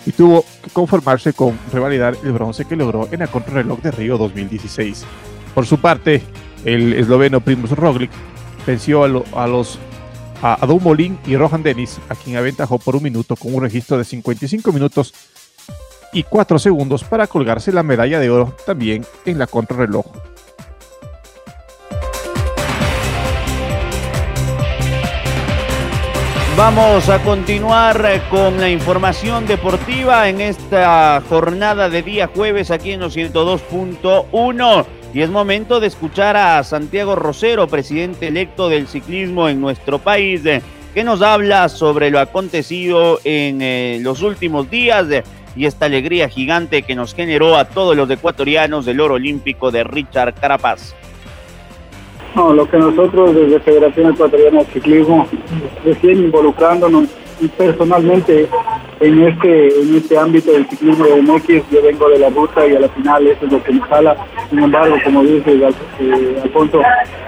y 0.07 0.13
tuvo 0.13 0.45
que 0.63 0.71
conformarse 0.71 1.35
con 1.35 1.59
revalidar 1.73 2.17
el 2.25 2.33
bronce 2.33 2.65
que 2.65 2.75
logró 2.75 3.09
en 3.13 3.21
la 3.21 3.27
contrarreloj 3.27 3.81
de 3.81 3.91
Río 3.91 4.19
2016. 4.19 5.05
Por 5.55 5.67
su 5.67 5.79
parte, 5.79 6.23
el 6.65 6.95
esloveno 6.95 7.41
Primoz 7.41 7.71
Roglic 7.73 8.11
venció 8.67 9.05
a, 9.05 9.09
los 9.47 9.79
a 10.43 10.55
Adou 10.55 10.81
Molin 10.81 11.19
y 11.27 11.37
Rohan 11.37 11.63
Dennis, 11.63 12.01
a 12.09 12.15
quien 12.15 12.37
aventajó 12.37 12.79
por 12.79 12.97
un 12.97 13.03
minuto 13.03 13.37
con 13.37 13.55
un 13.55 13.63
registro 13.63 13.99
de 13.99 14.05
55 14.05 14.73
minutos 14.73 15.15
y 16.13 16.23
4 16.23 16.59
segundos 16.59 17.05
para 17.05 17.27
colgarse 17.27 17.73
la 17.73 17.83
medalla 17.83 18.21
de 18.21 18.31
oro 18.31 18.57
también 18.67 19.05
en 19.27 19.39
la 19.39 19.47
contrarreloj. 19.47 20.07
Vamos 26.57 27.09
a 27.09 27.21
continuar 27.21 28.29
con 28.31 28.61
la 28.61 28.71
información 28.71 29.45
deportiva 29.45 30.29
en 30.29 30.41
esta 30.41 31.21
jornada 31.29 31.89
de 31.89 32.03
día 32.03 32.31
jueves 32.33 32.71
aquí 32.71 32.93
en 32.93 33.01
los 33.01 33.17
102.1 33.17 34.87
y 35.13 35.23
es 35.23 35.31
momento 35.31 35.81
de 35.81 35.89
escuchar 35.89 36.37
a 36.37 36.63
Santiago 36.63 37.17
Rosero, 37.17 37.67
presidente 37.67 38.29
electo 38.29 38.69
del 38.69 38.87
ciclismo 38.87 39.49
en 39.49 39.61
nuestro 39.61 39.99
país, 39.99 40.43
que 40.95 41.03
nos 41.03 41.23
habla 41.23 41.69
sobre 41.69 42.13
lo 42.13 42.21
acontecido 42.21 43.19
en 43.25 43.61
eh, 43.61 43.99
los 44.01 44.23
últimos 44.23 44.71
días 44.71 45.07
y 45.57 45.67
esta 45.67 45.87
alegría 45.87 46.29
gigante 46.29 46.83
que 46.83 46.95
nos 46.95 47.15
generó 47.15 47.57
a 47.57 47.65
todos 47.65 47.97
los 47.97 48.09
ecuatorianos 48.09 48.85
del 48.85 49.01
oro 49.01 49.15
olímpico 49.15 49.73
de 49.73 49.83
Richard 49.83 50.35
Carapaz. 50.35 50.95
No, 52.35 52.53
lo 52.53 52.69
que 52.69 52.79
nosotros 52.79 53.35
desde 53.35 53.61
Federación 53.61 54.13
Ecuatoriana 54.13 54.61
de 54.61 54.65
Ciclismo 54.67 55.27
recién 55.85 56.25
involucrándonos 56.25 57.09
personalmente 57.57 58.49
en 59.01 59.23
este 59.23 59.81
en 59.81 59.97
este 59.97 60.19
ámbito 60.19 60.53
del 60.53 60.69
ciclismo 60.69 61.05
de 61.05 61.23
MX, 61.23 61.71
yo 61.71 61.83
vengo 61.83 62.09
de 62.09 62.19
la 62.19 62.31
ruta 62.31 62.67
y 62.67 62.75
a 62.75 62.81
la 62.81 62.89
final 62.89 63.27
eso 63.27 63.47
es 63.47 63.53
lo 63.53 63.63
que 63.63 63.73
me 63.73 63.81
jala. 63.83 64.17
Sin 64.51 64.59
embargo, 64.61 64.97
como 65.05 65.23
dice 65.23 65.53
eh, 66.01 66.41
Alfonso, 66.43 66.81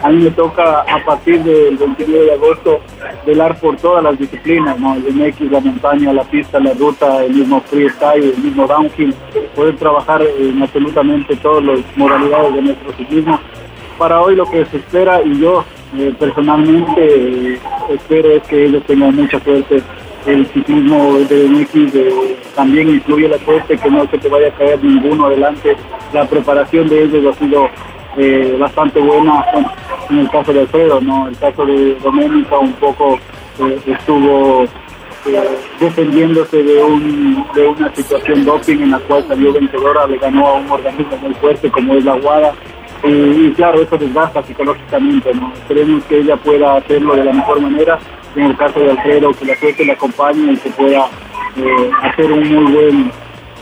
a 0.02 0.08
mí 0.10 0.24
me 0.24 0.30
toca 0.30 0.80
a 0.80 1.04
partir 1.04 1.42
del 1.42 1.76
29 1.76 2.24
de 2.24 2.32
agosto 2.32 2.80
velar 3.26 3.58
por 3.60 3.76
todas 3.76 4.02
las 4.02 4.18
disciplinas, 4.18 4.78
¿no? 4.78 4.94
el 4.94 5.14
MX, 5.14 5.50
la 5.50 5.60
montaña, 5.60 6.12
la 6.12 6.24
pista, 6.24 6.60
la 6.60 6.72
ruta, 6.74 7.24
el 7.24 7.34
mismo 7.34 7.60
freestyle, 7.62 8.24
el 8.24 8.42
mismo 8.42 8.66
downhill, 8.66 9.14
poder 9.54 9.76
trabajar 9.76 10.22
en 10.22 10.62
absolutamente 10.62 11.36
todas 11.36 11.64
las 11.64 11.78
modalidades 11.96 12.54
de 12.54 12.62
nuestro 12.62 12.92
ciclismo 12.92 13.40
para 13.98 14.20
hoy 14.20 14.36
lo 14.36 14.48
que 14.50 14.64
se 14.66 14.78
espera 14.78 15.22
y 15.22 15.40
yo 15.40 15.64
eh, 15.96 16.14
personalmente 16.18 17.54
eh, 17.54 17.58
espero 17.90 18.30
es 18.30 18.42
que 18.44 18.66
ellos 18.66 18.82
tengan 18.86 19.14
mucha 19.14 19.40
suerte. 19.40 19.82
El 20.26 20.44
ciclismo 20.48 21.18
de 21.20 21.48
MX 21.48 22.54
también 22.56 22.88
incluye 22.88 23.28
la 23.28 23.38
suerte 23.38 23.78
que 23.78 23.88
no 23.88 24.04
se 24.10 24.18
te 24.18 24.28
vaya 24.28 24.48
a 24.48 24.50
caer 24.52 24.82
ninguno 24.82 25.26
adelante. 25.26 25.76
La 26.12 26.24
preparación 26.28 26.88
de 26.88 27.04
ellos 27.04 27.32
ha 27.32 27.38
sido 27.38 27.68
eh, 28.16 28.56
bastante 28.58 28.98
buena 29.00 29.44
en 30.10 30.18
el 30.18 30.30
caso 30.30 30.52
de 30.52 30.60
Alfredo, 30.60 31.00
¿no? 31.00 31.28
El 31.28 31.38
caso 31.38 31.64
de 31.64 31.94
Doménica 32.02 32.58
un 32.58 32.72
poco 32.72 33.20
estuvo 33.86 34.64
defendiéndose 35.80 36.62
de, 36.62 36.82
un, 36.82 37.44
de 37.54 37.68
una 37.68 37.94
situación 37.94 38.44
doping 38.44 38.78
en 38.78 38.90
la 38.92 38.98
cual 39.00 39.24
salió 39.26 39.52
vencedora, 39.52 40.06
le 40.06 40.18
ganó 40.18 40.46
a 40.46 40.54
un 40.54 40.70
organismo 40.70 41.16
muy 41.18 41.34
fuerte 41.34 41.70
como 41.70 41.94
es 41.94 42.04
la 42.04 42.16
Guada 42.18 42.52
y, 43.04 43.52
claro, 43.52 43.82
eso 43.82 43.96
desgasta 43.96 44.42
psicológicamente, 44.42 45.32
¿no? 45.34 45.52
Esperemos 45.52 46.04
que 46.04 46.18
ella 46.18 46.36
pueda 46.36 46.76
hacerlo 46.76 47.14
de 47.16 47.24
la 47.24 47.32
mejor 47.32 47.60
manera, 47.60 47.98
en 48.34 48.44
el 48.44 48.56
caso 48.56 48.80
de 48.80 48.90
Alfredo, 48.90 49.32
que 49.32 49.44
la 49.44 49.56
suerte 49.56 49.84
le 49.84 49.92
acompañe 49.92 50.52
y 50.52 50.56
que 50.56 50.70
pueda 50.70 51.06
eh, 51.56 51.90
hacer 52.02 52.32
un 52.32 52.48
muy 52.48 52.72
buen 52.72 53.12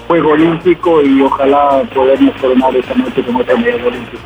juego 0.06 0.30
olímpico 0.30 1.02
y 1.02 1.22
ojalá 1.22 1.82
podernos 1.94 2.34
coronar 2.40 2.76
esta 2.76 2.94
noche 2.94 3.22
con 3.24 3.36
otra 3.36 3.56
medalla 3.56 3.86
olímpica. 3.86 4.22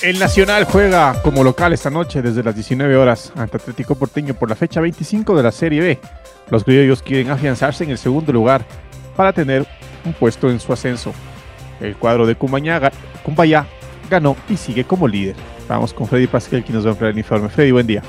El 0.00 0.20
Nacional 0.20 0.62
juega 0.62 1.20
como 1.22 1.42
local 1.42 1.72
esta 1.72 1.90
noche 1.90 2.22
desde 2.22 2.44
las 2.44 2.54
19 2.54 2.96
horas 2.96 3.32
ante 3.34 3.56
Atlético 3.56 3.96
Porteño 3.96 4.32
por 4.34 4.48
la 4.48 4.54
fecha 4.54 4.80
25 4.80 5.36
de 5.36 5.42
la 5.42 5.50
Serie 5.50 5.80
B. 5.80 5.98
Los 6.50 6.64
criollos 6.64 7.02
quieren 7.02 7.30
afianzarse 7.30 7.84
en 7.84 7.90
el 7.90 7.98
segundo 7.98 8.32
lugar 8.32 8.64
para 9.16 9.32
tener 9.32 9.66
un 10.04 10.12
puesto 10.12 10.50
en 10.50 10.60
su 10.60 10.72
ascenso. 10.72 11.12
El 11.80 11.96
cuadro 11.96 12.26
de 12.26 12.34
Cumbayá 12.34 13.66
ganó 14.10 14.36
y 14.48 14.56
sigue 14.56 14.84
como 14.84 15.06
líder. 15.06 15.36
Vamos 15.68 15.92
con 15.92 16.06
Freddy 16.06 16.26
Pascal, 16.26 16.64
quien 16.64 16.76
nos 16.76 16.86
va 16.86 16.92
a 16.92 16.94
traer 16.94 17.12
el 17.12 17.18
informe. 17.18 17.48
Freddy, 17.48 17.72
buen 17.72 17.86
día. 17.86 18.02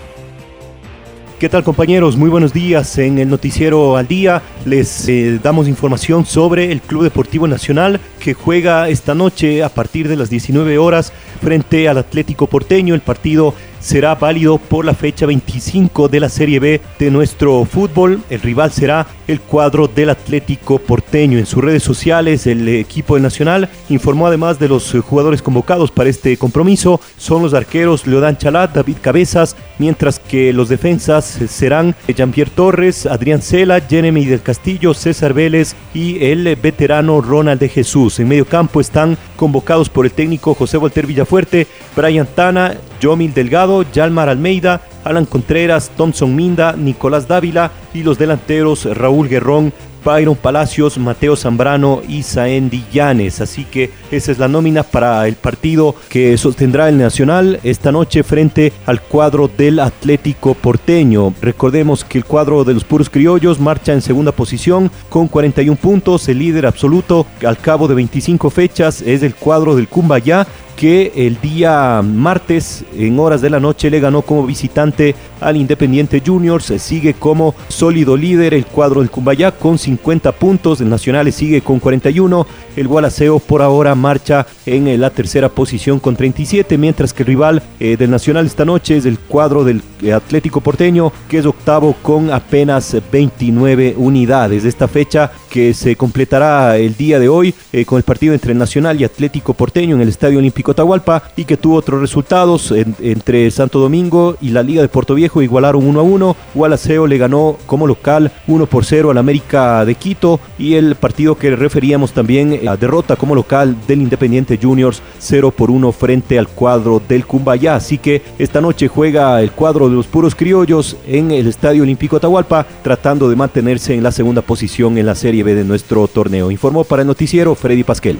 ¿Qué 1.40 1.48
tal 1.48 1.64
compañeros? 1.64 2.18
Muy 2.18 2.30
buenos 2.30 2.52
días. 2.52 2.98
En 2.98 3.18
el 3.18 3.30
noticiero 3.30 3.96
al 3.96 4.08
día 4.08 4.42
les 4.66 5.08
eh, 5.08 5.40
damos 5.42 5.70
información 5.70 6.26
sobre 6.26 6.70
el 6.70 6.82
Club 6.82 7.04
Deportivo 7.04 7.48
Nacional 7.48 8.02
que 8.20 8.34
juega 8.34 8.90
esta 8.90 9.16
noche 9.16 9.64
a 9.64 9.70
partir 9.70 10.10
de 10.10 10.18
las 10.18 10.30
19 10.30 10.78
horas 10.78 11.14
frente 11.42 11.88
al 11.88 11.98
Atlético 11.98 12.48
Porteño. 12.48 12.94
El 12.94 13.00
partido 13.00 13.54
será 13.80 14.16
válido 14.16 14.58
por 14.58 14.86
la 14.86 14.94
fecha 14.94 15.26
25 15.26 16.08
de 16.08 16.20
la 16.20 16.30
Serie 16.30 16.60
B 16.60 16.82
de 16.98 17.12
nuestro 17.12 17.66
fútbol. 17.66 18.22
El 18.30 18.42
rival 18.42 18.72
será 18.72 19.08
el 19.28 19.40
cuadro 19.40 19.88
del 19.88 20.10
Atlético 20.10 20.80
Porteño. 20.80 21.38
En 21.38 21.46
sus 21.46 21.64
redes 21.64 21.84
sociales, 21.84 22.48
el 22.48 22.68
equipo 22.68 23.16
del 23.16 23.24
Nacional 23.24 23.70
informó 23.90 24.28
además 24.28 24.60
de 24.60 24.68
los 24.68 24.92
jugadores 25.02 25.42
convocados 25.42 25.92
para 25.92 26.10
este 26.10 26.36
compromiso. 26.38 27.00
Son 27.18 27.42
los 27.42 27.54
arqueros 27.54 28.08
Leodán 28.08 28.38
Chalat, 28.38 28.74
David 28.74 28.98
Cabezas, 29.02 29.56
mientras 29.78 30.20
que 30.20 30.52
los 30.54 30.70
defensas 30.70 31.26
serán 31.48 31.96
Jean-Pierre 32.08 32.52
Torres, 32.56 33.06
Adrián 33.06 33.42
Cela, 33.42 33.82
Jeremy 33.82 34.26
del 34.26 34.42
Castillo, 34.42 34.94
César 34.94 35.34
Vélez 35.34 35.76
y 35.94 36.24
el 36.26 36.56
veterano 36.56 37.22
Ronald 37.22 37.60
de 37.60 37.70
Jesús. 37.70 38.20
En 38.20 38.28
medio 38.28 38.46
campo 38.46 38.82
están 38.82 39.18
convocados 39.36 39.90
por 39.90 40.06
el 40.06 40.12
técnico 40.12 40.54
José 40.54 40.78
Walter 40.78 41.06
Villafuerte, 41.06 41.68
Brian 41.96 42.28
Tana, 42.36 42.78
Jomil 43.02 43.34
Delgado, 43.34 43.69
Yalmar 43.94 44.30
Almeida, 44.30 44.82
Alan 45.04 45.26
Contreras, 45.26 45.92
Thompson 45.96 46.36
Minda, 46.36 46.74
Nicolás 46.74 47.28
Dávila 47.28 47.72
y 47.94 48.04
los 48.04 48.18
delanteros 48.18 48.86
Raúl 48.86 49.28
Guerrón, 49.28 49.74
Byron 50.04 50.36
Palacios, 50.36 50.98
Mateo 50.98 51.36
Zambrano 51.36 52.02
y 52.08 52.24
Saendi 52.24 52.84
Llanes. 52.92 53.42
Así 53.42 53.66
que 53.66 53.92
esa 54.12 54.32
es 54.32 54.40
la 54.40 54.48
nómina 54.48 54.84
para 54.84 55.28
el 55.28 55.36
partido 55.36 55.96
que 56.10 56.38
sostendrá 56.38 56.90
el 56.90 56.98
Nacional 56.98 57.60
esta 57.64 57.92
noche 57.92 58.24
frente 58.24 58.74
al 58.86 59.02
cuadro 59.02 59.50
del 59.50 59.80
Atlético 59.80 60.54
Porteño. 60.54 61.34
Recordemos 61.42 62.04
que 62.04 62.18
el 62.18 62.26
cuadro 62.26 62.64
de 62.64 62.74
los 62.74 62.84
puros 62.84 63.10
criollos 63.10 63.60
marcha 63.60 63.94
en 63.94 64.02
segunda 64.02 64.32
posición 64.32 64.92
con 65.10 65.28
41 65.28 65.76
puntos. 65.78 66.28
El 66.30 66.40
líder 66.40 66.66
absoluto 66.66 67.26
al 67.46 67.58
cabo 67.58 67.88
de 67.88 67.96
25 67.96 68.50
fechas 68.50 69.02
es 69.02 69.24
el 69.24 69.36
cuadro 69.36 69.76
del 69.76 69.88
Cumbayá 69.88 70.48
que 70.80 71.12
el 71.14 71.42
día 71.42 72.02
martes 72.02 72.86
en 72.96 73.20
horas 73.20 73.42
de 73.42 73.50
la 73.50 73.60
noche 73.60 73.90
le 73.90 74.00
ganó 74.00 74.22
como 74.22 74.46
visitante 74.46 75.14
al 75.42 75.58
Independiente 75.58 76.24
Juniors. 76.26 76.72
Sigue 76.78 77.16
como 77.16 77.54
sólido 77.68 78.16
líder 78.16 78.54
el 78.54 78.66
cuadro 78.66 79.02
del 79.02 79.10
Cumbayá 79.10 79.52
con 79.52 79.78
50 79.78 80.32
puntos. 80.32 80.80
El 80.80 80.88
Nacional 80.88 81.30
sigue 81.34 81.60
con 81.60 81.80
41. 81.80 82.48
El 82.76 82.88
Gualaceo 82.88 83.40
por 83.40 83.62
ahora 83.62 83.96
marcha 83.96 84.46
en 84.66 85.00
la 85.00 85.10
tercera 85.10 85.50
posición 85.50 86.00
con 86.00 86.16
37, 86.16 86.78
mientras 86.78 87.14
que 87.14 87.24
el 87.24 87.28
rival 87.28 87.64
eh, 87.80 87.98
del 87.98 88.12
Nacional 88.12 88.46
esta 88.46 88.66
noche 88.66 88.98
es 88.98 89.06
el 89.06 89.20
cuadro 89.20 89.64
del 89.64 89.82
eh, 90.02 90.14
Atlético 90.14 90.62
Porteño, 90.62 91.12
que 91.28 91.40
es 91.40 91.46
octavo 91.46 91.96
con 92.02 92.32
apenas 92.32 92.96
29 93.12 93.96
unidades. 93.98 94.66
Esta 94.66 94.88
fecha 94.88 95.32
que 95.50 95.74
se 95.74 95.96
completará 95.96 96.78
el 96.78 96.96
día 96.96 97.20
de 97.20 97.28
hoy 97.28 97.54
eh, 97.74 97.86
con 97.86 97.98
el 97.98 98.04
partido 98.04 98.34
entre 98.34 98.54
Nacional 98.54 99.00
y 99.02 99.04
Atlético 99.04 99.54
Porteño 99.54 99.96
en 99.96 100.02
el 100.02 100.10
Estadio 100.10 100.40
Olímpico 100.40 100.72
Atahualpa 100.72 101.24
y 101.36 101.46
que 101.46 101.58
tuvo 101.58 101.76
otros 101.76 102.00
resultados 102.00 102.72
entre 102.72 103.50
Santo 103.52 103.80
Domingo 103.80 104.38
y 104.42 104.50
la 104.50 104.64
Liga 104.64 104.82
de 104.82 104.90
Puerto 104.90 105.16
Viejo 105.16 105.42
igualaron 105.42 105.86
1 105.86 106.00
a 106.00 106.04
1. 106.04 106.36
Gualaceo 106.54 107.08
le 107.08 107.18
ganó 107.18 107.58
como 107.66 107.88
local 107.88 108.32
1 108.48 108.66
por 108.68 108.86
0 108.86 109.12
al 109.12 109.18
América 109.18 109.84
de 109.86 109.96
Quito 109.96 110.40
y 110.58 110.76
el 110.76 110.96
partido 110.96 111.36
que 111.36 111.56
referíamos 111.56 112.14
también 112.14 112.59
la 112.64 112.78
derrota 112.78 113.16
como 113.16 113.36
local 113.36 113.76
del 113.88 114.02
Independiente 114.02 114.60
Juniors 114.62 115.02
0 115.20 115.52
por 115.52 115.72
1 115.72 115.92
frente 115.92 116.40
al 116.40 116.48
cuadro 116.48 117.02
del 117.08 117.26
Cumbayá. 117.26 117.76
Así 117.76 117.98
que 117.98 118.22
esta 118.38 118.62
noche 118.62 118.88
juega 118.88 119.42
el 119.42 119.52
cuadro 119.52 119.90
de 119.90 119.96
los 119.96 120.08
puros 120.08 120.36
criollos 120.36 120.98
en 121.08 121.32
el 121.32 121.48
Estadio 121.48 121.84
Olímpico 121.84 122.18
Atahualpa 122.18 122.66
tratando 122.84 123.30
de 123.30 123.36
mantenerse 123.36 123.94
en 123.94 124.04
la 124.04 124.12
segunda 124.12 124.42
posición 124.42 124.98
en 124.98 125.06
la 125.06 125.16
Serie 125.16 125.44
B 125.44 125.56
de 125.56 125.64
nuestro 125.64 126.08
torneo. 126.08 126.52
Informó 126.52 126.84
para 126.84 127.02
el 127.02 127.08
noticiero 127.08 127.56
Freddy 127.56 127.84
Pasquel. 127.84 128.20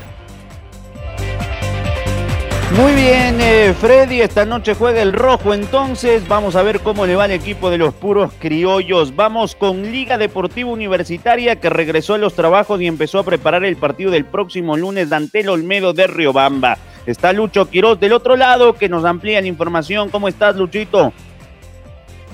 Muy 2.78 2.94
bien, 2.94 3.42
eh, 3.42 3.74
Freddy, 3.78 4.22
esta 4.22 4.46
noche 4.46 4.76
juega 4.76 5.02
el 5.02 5.12
rojo, 5.12 5.56
entonces 5.56 6.28
vamos 6.28 6.56
a 6.56 6.62
ver 6.62 6.82
cómo 6.82 7.08
le 7.08 7.16
va 7.16 7.26
el 7.26 7.32
equipo 7.32 7.72
de 7.72 7.80
los 7.80 7.96
puros 7.96 8.32
criollos. 8.38 9.16
Vamos 9.16 9.56
con 9.56 9.92
Liga 9.92 10.20
Deportiva 10.20 10.70
Universitaria 10.70 11.56
que 11.56 11.72
regresó 11.72 12.14
a 12.14 12.20
los 12.20 12.36
trabajos 12.36 12.80
y 12.80 12.86
empezó 12.86 13.18
a 13.20 13.24
preparar 13.24 13.66
el 13.66 13.76
partido 13.76 14.12
del 14.12 14.26
próximo 14.26 14.78
lunes 14.78 15.10
el 15.34 15.50
Olmedo 15.50 15.94
de 15.94 16.06
Riobamba. 16.06 16.78
Está 17.08 17.34
Lucho 17.34 17.68
Quiroz 17.70 18.00
del 18.00 18.14
otro 18.14 18.36
lado 18.36 18.74
que 18.74 18.88
nos 18.88 19.04
amplía 19.04 19.42
la 19.42 19.48
información. 19.48 20.10
¿Cómo 20.10 20.28
estás, 20.28 20.56
Luchito? 20.56 21.12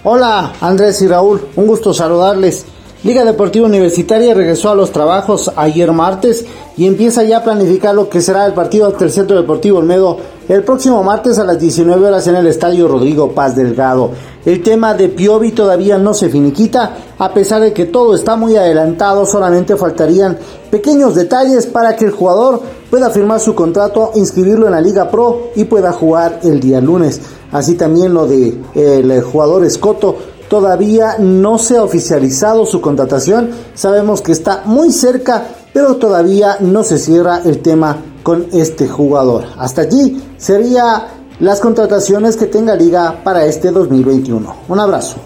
Hola, 0.03 0.51
Andrés 0.59 1.01
y 1.01 1.07
Raúl, 1.07 1.47
un 1.55 1.65
gusto 1.65 1.93
saludarles. 1.93 2.65
Liga 3.05 3.23
Deportiva 3.23 3.67
Universitaria 3.67 4.33
regresó 4.33 4.71
a 4.71 4.75
los 4.75 4.91
trabajos 4.91 5.51
ayer 5.55 5.91
martes 5.91 6.43
y 6.75 6.87
empieza 6.87 7.21
ya 7.21 7.37
a 7.37 7.43
planificar 7.43 7.93
lo 7.93 8.09
que 8.09 8.19
será 8.19 8.47
el 8.47 8.53
partido 8.53 8.87
ante 8.87 9.03
el 9.03 9.11
Centro 9.11 9.35
Deportivo 9.35 9.77
Olmedo 9.77 10.17
el 10.49 10.63
próximo 10.63 11.03
martes 11.03 11.37
a 11.37 11.43
las 11.43 11.59
19 11.59 12.03
horas 12.03 12.25
en 12.25 12.35
el 12.35 12.47
Estadio 12.47 12.87
Rodrigo 12.87 13.31
Paz 13.31 13.55
Delgado. 13.55 14.09
El 14.43 14.63
tema 14.63 14.95
de 14.95 15.09
Piovi 15.09 15.51
todavía 15.51 15.99
no 15.99 16.15
se 16.15 16.29
finiquita, 16.29 16.97
a 17.19 17.31
pesar 17.31 17.61
de 17.61 17.73
que 17.73 17.85
todo 17.85 18.15
está 18.15 18.35
muy 18.37 18.55
adelantado, 18.55 19.27
solamente 19.27 19.75
faltarían 19.75 20.39
pequeños 20.71 21.13
detalles 21.13 21.67
para 21.67 21.95
que 21.95 22.05
el 22.05 22.11
jugador 22.11 22.59
pueda 22.89 23.11
firmar 23.11 23.39
su 23.39 23.53
contrato, 23.53 24.13
inscribirlo 24.15 24.65
en 24.65 24.71
la 24.71 24.81
Liga 24.81 25.11
Pro 25.11 25.51
y 25.55 25.65
pueda 25.65 25.91
jugar 25.91 26.39
el 26.41 26.59
día 26.59 26.81
lunes. 26.81 27.21
Así 27.51 27.75
también 27.75 28.15
lo 28.15 28.25
de 28.27 28.57
el 28.73 29.21
jugador 29.21 29.63
Escoto 29.63 30.17
todavía 30.49 31.17
no 31.19 31.57
se 31.57 31.77
ha 31.77 31.83
oficializado 31.83 32.65
su 32.65 32.81
contratación. 32.81 33.51
Sabemos 33.73 34.21
que 34.21 34.31
está 34.31 34.63
muy 34.65 34.91
cerca, 34.91 35.43
pero 35.73 35.95
todavía 35.95 36.57
no 36.59 36.83
se 36.83 36.97
cierra 36.97 37.41
el 37.45 37.59
tema 37.61 37.97
con 38.23 38.47
este 38.53 38.87
jugador. 38.87 39.45
Hasta 39.57 39.81
allí 39.81 40.21
sería 40.37 41.07
las 41.39 41.59
contrataciones 41.59 42.37
que 42.37 42.45
tenga 42.45 42.75
Liga 42.75 43.21
para 43.23 43.45
este 43.45 43.71
2021. 43.71 44.55
Un 44.67 44.79
abrazo. 44.79 45.17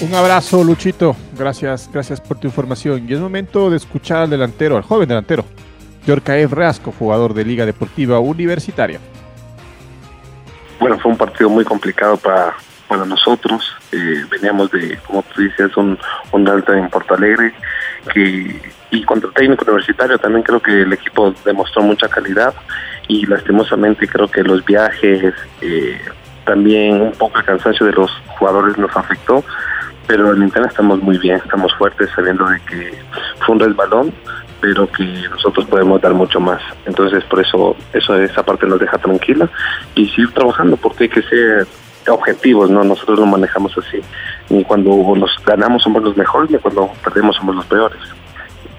Un 0.00 0.14
abrazo, 0.14 0.62
Luchito. 0.62 1.16
Gracias, 1.38 1.88
gracias 1.92 2.20
por 2.20 2.38
tu 2.38 2.46
información. 2.46 3.06
Y 3.08 3.14
es 3.14 3.20
momento 3.20 3.70
de 3.70 3.76
escuchar 3.76 4.18
al 4.18 4.30
delantero, 4.30 4.76
al 4.76 4.82
joven 4.82 5.08
delantero, 5.08 5.44
Yorcaev 6.06 6.52
Reasco, 6.52 6.92
jugador 6.98 7.34
de 7.34 7.44
Liga 7.44 7.64
Deportiva 7.66 8.20
Universitaria. 8.20 9.00
Bueno, 10.78 10.98
fue 10.98 11.12
un 11.12 11.18
partido 11.18 11.48
muy 11.48 11.64
complicado 11.64 12.16
para, 12.16 12.54
para 12.88 13.04
nosotros. 13.04 13.74
Eh, 13.92 14.24
veníamos 14.30 14.70
de, 14.70 14.98
como 15.06 15.22
tú 15.22 15.42
dices, 15.42 15.76
un, 15.76 15.98
un 16.32 16.48
alta 16.48 16.76
en 16.76 16.88
Porto 16.88 17.14
Alegre 17.14 17.54
y 18.90 19.04
contra 19.04 19.28
el 19.28 19.34
técnico 19.34 19.64
universitario 19.64 20.18
también 20.18 20.42
creo 20.42 20.60
que 20.60 20.82
el 20.82 20.92
equipo 20.92 21.34
demostró 21.44 21.82
mucha 21.82 22.08
calidad 22.08 22.54
y 23.08 23.26
lastimosamente 23.26 24.06
creo 24.06 24.28
que 24.28 24.42
los 24.42 24.64
viajes, 24.64 25.34
eh, 25.60 26.00
también 26.44 27.00
un 27.00 27.12
poco 27.12 27.38
el 27.38 27.44
cansancio 27.44 27.86
de 27.86 27.92
los 27.92 28.10
jugadores 28.38 28.76
nos 28.78 28.94
afectó, 28.96 29.44
pero 30.06 30.34
en 30.34 30.42
internet 30.42 30.70
estamos 30.70 31.00
muy 31.02 31.18
bien, 31.18 31.40
estamos 31.44 31.74
fuertes 31.74 32.10
sabiendo 32.14 32.46
de 32.46 32.60
que 32.60 32.94
fue 33.40 33.54
un 33.54 33.60
resbalón, 33.60 34.12
pero 34.60 34.90
que 34.90 35.04
nosotros 35.30 35.66
podemos 35.66 36.00
dar 36.00 36.14
mucho 36.14 36.40
más. 36.40 36.60
Entonces 36.84 37.24
por 37.24 37.40
eso, 37.40 37.76
eso 37.92 38.16
esa 38.16 38.42
parte 38.42 38.66
nos 38.66 38.80
deja 38.80 38.98
tranquila 38.98 39.48
y 39.94 40.08
seguir 40.08 40.32
trabajando 40.32 40.76
porque 40.76 41.04
hay 41.04 41.10
que 41.10 41.22
ser 41.22 41.66
objetivos, 42.08 42.70
¿no? 42.70 42.84
Nosotros 42.84 43.18
lo 43.18 43.26
manejamos 43.26 43.76
así. 43.78 44.00
Ni 44.48 44.64
cuando 44.64 44.90
nos 45.16 45.30
ganamos 45.44 45.82
somos 45.82 46.02
los 46.02 46.16
mejores, 46.16 46.50
ni 46.50 46.58
cuando 46.58 46.90
perdemos 47.02 47.36
somos 47.36 47.56
los 47.56 47.66
peores. 47.66 47.98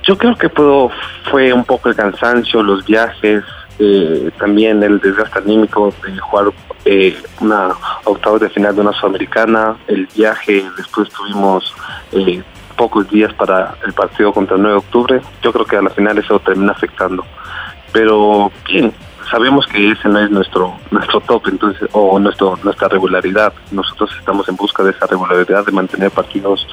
Yo 0.03 0.17
creo 0.17 0.35
que 0.35 0.49
puedo, 0.49 0.89
fue 1.29 1.51
un 1.51 1.65
poco 1.65 1.89
el 1.89 1.95
cansancio, 1.95 2.63
los 2.63 2.85
viajes, 2.85 3.43
eh, 3.79 4.31
también 4.39 4.81
el 4.81 4.99
desgaste 4.99 5.39
anímico 5.39 5.93
de 6.03 6.17
jugar 6.17 6.45
eh, 6.85 7.15
una 7.41 7.69
octava 8.05 8.39
de 8.39 8.49
final 8.49 8.73
de 8.73 8.81
una 8.81 8.93
sudamericana, 8.93 9.75
el 9.87 10.07
viaje, 10.15 10.65
después 10.77 11.09
tuvimos 11.09 11.75
eh, 12.13 12.41
pocos 12.77 13.09
días 13.09 13.33
para 13.33 13.75
el 13.85 13.93
partido 13.93 14.31
contra 14.31 14.55
el 14.55 14.61
9 14.61 14.73
de 14.75 14.79
octubre, 14.79 15.21
yo 15.41 15.51
creo 15.51 15.65
que 15.65 15.75
a 15.75 15.81
la 15.81 15.89
final 15.89 16.17
eso 16.17 16.39
termina 16.39 16.71
afectando. 16.71 17.25
Pero 17.91 18.51
bien, 18.65 18.93
sabemos 19.29 19.67
que 19.67 19.91
ese 19.91 20.07
no 20.07 20.19
es 20.19 20.29
nuestro 20.31 20.75
nuestro 20.91 21.19
top 21.21 21.47
entonces 21.47 21.89
o 21.91 22.17
nuestro 22.19 22.57
nuestra 22.63 22.87
regularidad 22.87 23.53
nosotros 23.71 24.11
estamos 24.17 24.47
en 24.47 24.55
busca 24.55 24.83
de 24.83 24.91
esa 24.91 25.05
regularidad 25.05 25.65
de 25.65 25.71
mantener 25.73 26.11
partidos 26.11 26.65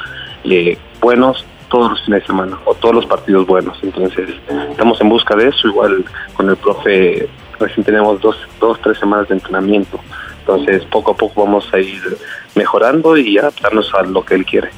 eh, 0.44 0.78
buenos 1.00 1.44
todos 1.74 1.90
los 1.90 2.04
fines 2.04 2.20
de 2.20 2.26
semana 2.26 2.58
o 2.66 2.74
todos 2.74 2.94
los 2.94 3.06
partidos 3.06 3.46
buenos. 3.46 3.76
Entonces, 3.82 4.30
estamos 4.70 5.00
en 5.00 5.08
busca 5.08 5.34
de 5.34 5.48
eso. 5.48 5.66
Igual 5.66 6.04
con 6.34 6.48
el 6.48 6.56
profe, 6.56 7.28
recién 7.58 7.84
tenemos 7.84 8.20
dos, 8.20 8.36
dos, 8.60 8.80
tres 8.80 8.96
semanas 8.98 9.28
de 9.28 9.34
entrenamiento. 9.34 9.98
Entonces, 10.38 10.84
poco 10.84 11.12
a 11.12 11.16
poco 11.16 11.44
vamos 11.44 11.68
a 11.72 11.80
ir 11.80 12.00
mejorando 12.54 13.16
y 13.16 13.38
adaptarnos 13.38 13.92
a 13.94 14.02
lo 14.02 14.24
que 14.24 14.36
él 14.36 14.44
quiere. 14.44 14.70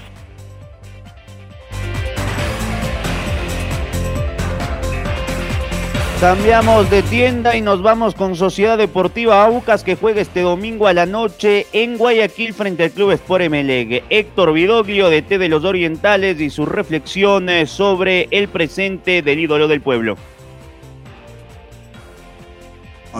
Cambiamos 6.20 6.88
de 6.88 7.02
tienda 7.02 7.56
y 7.56 7.60
nos 7.60 7.82
vamos 7.82 8.14
con 8.14 8.36
Sociedad 8.36 8.78
Deportiva 8.78 9.44
Aucas 9.44 9.84
que 9.84 9.96
juega 9.96 10.22
este 10.22 10.40
domingo 10.40 10.86
a 10.86 10.94
la 10.94 11.04
noche 11.04 11.66
en 11.74 11.98
Guayaquil 11.98 12.54
frente 12.54 12.84
al 12.84 12.90
Club 12.90 13.10
Sport 13.10 13.44
Emelec. 13.44 14.02
Héctor 14.08 14.54
Vidoglio 14.54 15.10
de 15.10 15.20
T 15.20 15.36
de 15.36 15.50
los 15.50 15.62
Orientales 15.64 16.40
y 16.40 16.48
sus 16.48 16.66
reflexiones 16.66 17.68
sobre 17.68 18.28
el 18.30 18.48
presente 18.48 19.20
del 19.20 19.40
ídolo 19.40 19.68
del 19.68 19.82
pueblo. 19.82 20.16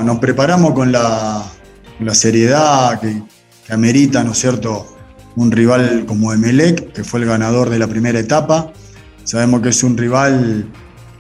Nos 0.03 0.19
preparamos 0.19 0.73
con 0.73 0.91
la, 0.91 1.45
seriedad 2.13 2.99
que, 2.99 3.23
que, 3.67 3.73
amerita, 3.75 4.25
¿no 4.25 4.33
es 4.33 4.39
cierto?, 4.39 4.87
un 5.37 5.53
rival 5.53 6.07
como 6.07 6.33
Emelec, 6.33 6.93
que 6.93 7.05
fue 7.05 7.21
el 7.21 7.27
ganador 7.27 7.69
de 7.69 7.79
la 7.79 7.89
primera 7.89 8.19
etapa. 8.19 8.73
Sabemos 9.25 9.61
que 9.61 9.69
es 9.69 9.83
un 9.83 9.99
rival 9.99 10.67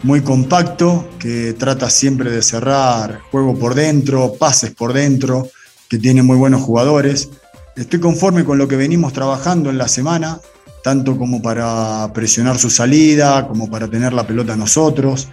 muy 0.07 0.21
compacto, 0.21 1.09
que 1.19 1.53
trata 1.55 1.90
siempre 1.90 2.31
de 2.31 2.40
cerrar 2.40 3.23
juego 3.33 3.59
por 3.59 3.75
dentro, 3.75 4.35
pases 4.35 4.71
por 4.71 4.92
dentro, 4.92 5.49
que 5.88 5.99
tiene 5.99 6.23
muy 6.23 6.37
buenos 6.37 6.62
jugadores. 6.62 7.29
Estoy 7.75 7.99
conforme 7.99 8.45
con 8.45 8.57
lo 8.57 8.69
que 8.69 8.77
venimos 8.77 9.12
trabajando 9.12 9.69
en 9.69 9.79
la 9.79 9.88
semana, 9.88 10.38
tanto 10.85 11.19
como 11.19 11.42
para 11.42 12.09
presionar 12.14 12.57
su 12.57 12.71
salida, 12.71 13.49
como 13.49 13.69
para 13.69 13.88
tener 13.88 14.12
la 14.12 14.25
pelota 14.25 14.55
nosotros. 14.55 15.27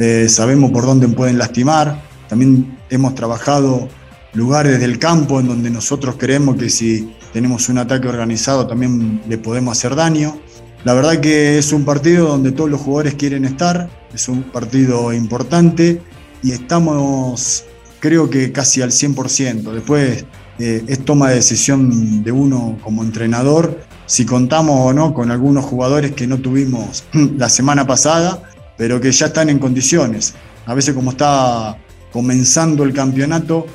Eh, 0.00 0.26
sabemos 0.28 0.72
por 0.72 0.84
dónde 0.84 1.06
pueden 1.06 1.38
lastimar. 1.38 2.02
También 2.28 2.76
hemos 2.90 3.14
trabajado 3.14 3.88
lugares 4.32 4.80
del 4.80 4.98
campo 4.98 5.38
en 5.38 5.46
donde 5.46 5.70
nosotros 5.70 6.16
creemos 6.18 6.56
que 6.56 6.70
si 6.70 7.14
tenemos 7.32 7.68
un 7.68 7.78
ataque 7.78 8.08
organizado 8.08 8.66
también 8.66 9.22
le 9.28 9.38
podemos 9.38 9.78
hacer 9.78 9.94
daño. 9.94 10.40
La 10.82 10.92
verdad 10.94 11.20
que 11.20 11.58
es 11.58 11.72
un 11.72 11.84
partido 11.84 12.26
donde 12.26 12.50
todos 12.50 12.68
los 12.68 12.80
jugadores 12.80 13.14
quieren 13.14 13.44
estar, 13.44 13.88
es 14.12 14.28
un 14.28 14.42
partido 14.44 15.12
importante 15.12 16.00
y 16.42 16.52
estamos 16.52 17.64
creo 18.00 18.30
que 18.30 18.52
casi 18.52 18.82
al 18.82 18.90
100%. 18.90 19.72
Después 19.72 20.24
eh, 20.58 20.84
es 20.86 21.04
toma 21.04 21.30
de 21.30 21.36
decisión 21.36 22.22
de 22.22 22.32
uno 22.32 22.78
como 22.82 23.02
entrenador 23.02 23.80
si 24.06 24.24
contamos 24.24 24.80
o 24.80 24.92
no 24.92 25.12
con 25.12 25.30
algunos 25.30 25.64
jugadores 25.66 26.12
que 26.12 26.26
no 26.26 26.38
tuvimos 26.38 27.04
la 27.36 27.48
semana 27.48 27.86
pasada, 27.86 28.42
pero 28.76 29.00
que 29.00 29.12
ya 29.12 29.26
están 29.26 29.50
en 29.50 29.58
condiciones. 29.58 30.34
A 30.66 30.74
veces 30.74 30.94
como 30.94 31.10
está 31.10 31.76
comenzando 32.12 32.84
el 32.84 32.92
campeonato, 32.92 33.66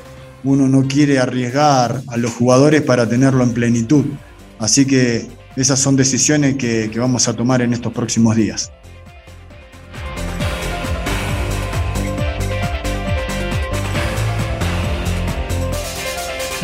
uno 0.42 0.68
no 0.68 0.86
quiere 0.86 1.18
arriesgar 1.18 2.02
a 2.08 2.16
los 2.16 2.32
jugadores 2.32 2.82
para 2.82 3.08
tenerlo 3.08 3.44
en 3.44 3.52
plenitud. 3.52 4.04
Así 4.58 4.84
que 4.84 5.26
esas 5.56 5.78
son 5.78 5.96
decisiones 5.96 6.56
que, 6.56 6.90
que 6.92 6.98
vamos 6.98 7.28
a 7.28 7.34
tomar 7.34 7.62
en 7.62 7.72
estos 7.72 7.92
próximos 7.92 8.36
días. 8.36 8.72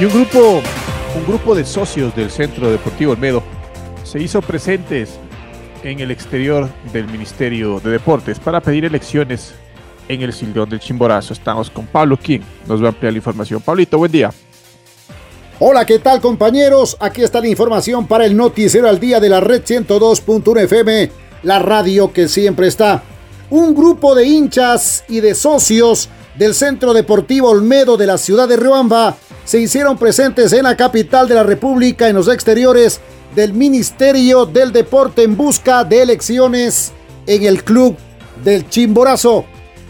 Y 0.01 0.07
un 0.07 0.15
grupo, 0.15 0.63
un 1.15 1.27
grupo 1.27 1.55
de 1.55 1.63
socios 1.63 2.17
del 2.17 2.31
Centro 2.31 2.71
Deportivo 2.71 3.13
Olmedo 3.13 3.43
se 4.03 4.19
hizo 4.19 4.41
presentes 4.41 5.11
en 5.83 6.01
el 6.01 6.11
exterior 6.11 6.71
del 6.91 7.07
Ministerio 7.07 7.81
de 7.81 7.91
Deportes 7.91 8.41
para 8.41 8.63
pedir 8.63 8.87
elecciones 8.87 9.53
en 10.09 10.23
el 10.23 10.33
Sildón 10.33 10.71
del 10.71 10.81
Chimborazo. 10.81 11.35
Estamos 11.35 11.69
con 11.69 11.85
Pablo 11.85 12.17
King, 12.17 12.41
nos 12.67 12.83
va 12.83 12.87
a 12.87 12.89
ampliar 12.89 13.13
la 13.13 13.19
información. 13.19 13.61
Pablito, 13.61 13.99
buen 13.99 14.11
día. 14.11 14.33
Hola, 15.59 15.85
¿qué 15.85 15.99
tal 15.99 16.23
compañeros? 16.23 16.97
Aquí 16.99 17.21
está 17.21 17.43
la 17.43 17.49
información 17.49 18.07
para 18.07 18.25
el 18.25 18.35
noticiero 18.35 18.89
al 18.89 18.99
día 18.99 19.21
de 19.21 19.29
la 19.29 19.41
red 19.41 19.63
102.1 19.63 20.61
FM, 20.63 21.11
la 21.43 21.59
radio 21.59 22.11
que 22.11 22.27
siempre 22.27 22.69
está. 22.69 23.03
Un 23.51 23.75
grupo 23.75 24.15
de 24.15 24.25
hinchas 24.25 25.05
y 25.11 25.21
de 25.21 25.35
socios 25.35 26.09
del 26.37 26.55
Centro 26.55 26.95
Deportivo 26.95 27.51
Olmedo 27.51 27.99
de 27.99 28.07
la 28.07 28.17
ciudad 28.17 28.49
de 28.49 28.57
Riobamba 28.57 29.19
se 29.51 29.59
hicieron 29.59 29.99
presentes 29.99 30.53
en 30.53 30.63
la 30.63 30.77
capital 30.77 31.27
de 31.27 31.35
la 31.35 31.43
República 31.43 32.09
en 32.09 32.15
los 32.15 32.29
exteriores 32.29 33.01
del 33.35 33.53
Ministerio 33.53 34.47
del 34.47 34.71
Deporte 34.71 35.25
en 35.25 35.37
busca 35.37 35.83
de 35.83 36.03
elecciones 36.03 36.93
en 37.27 37.43
el 37.43 37.65
club 37.65 37.97
del 38.45 38.69
Chimborazo. 38.69 39.45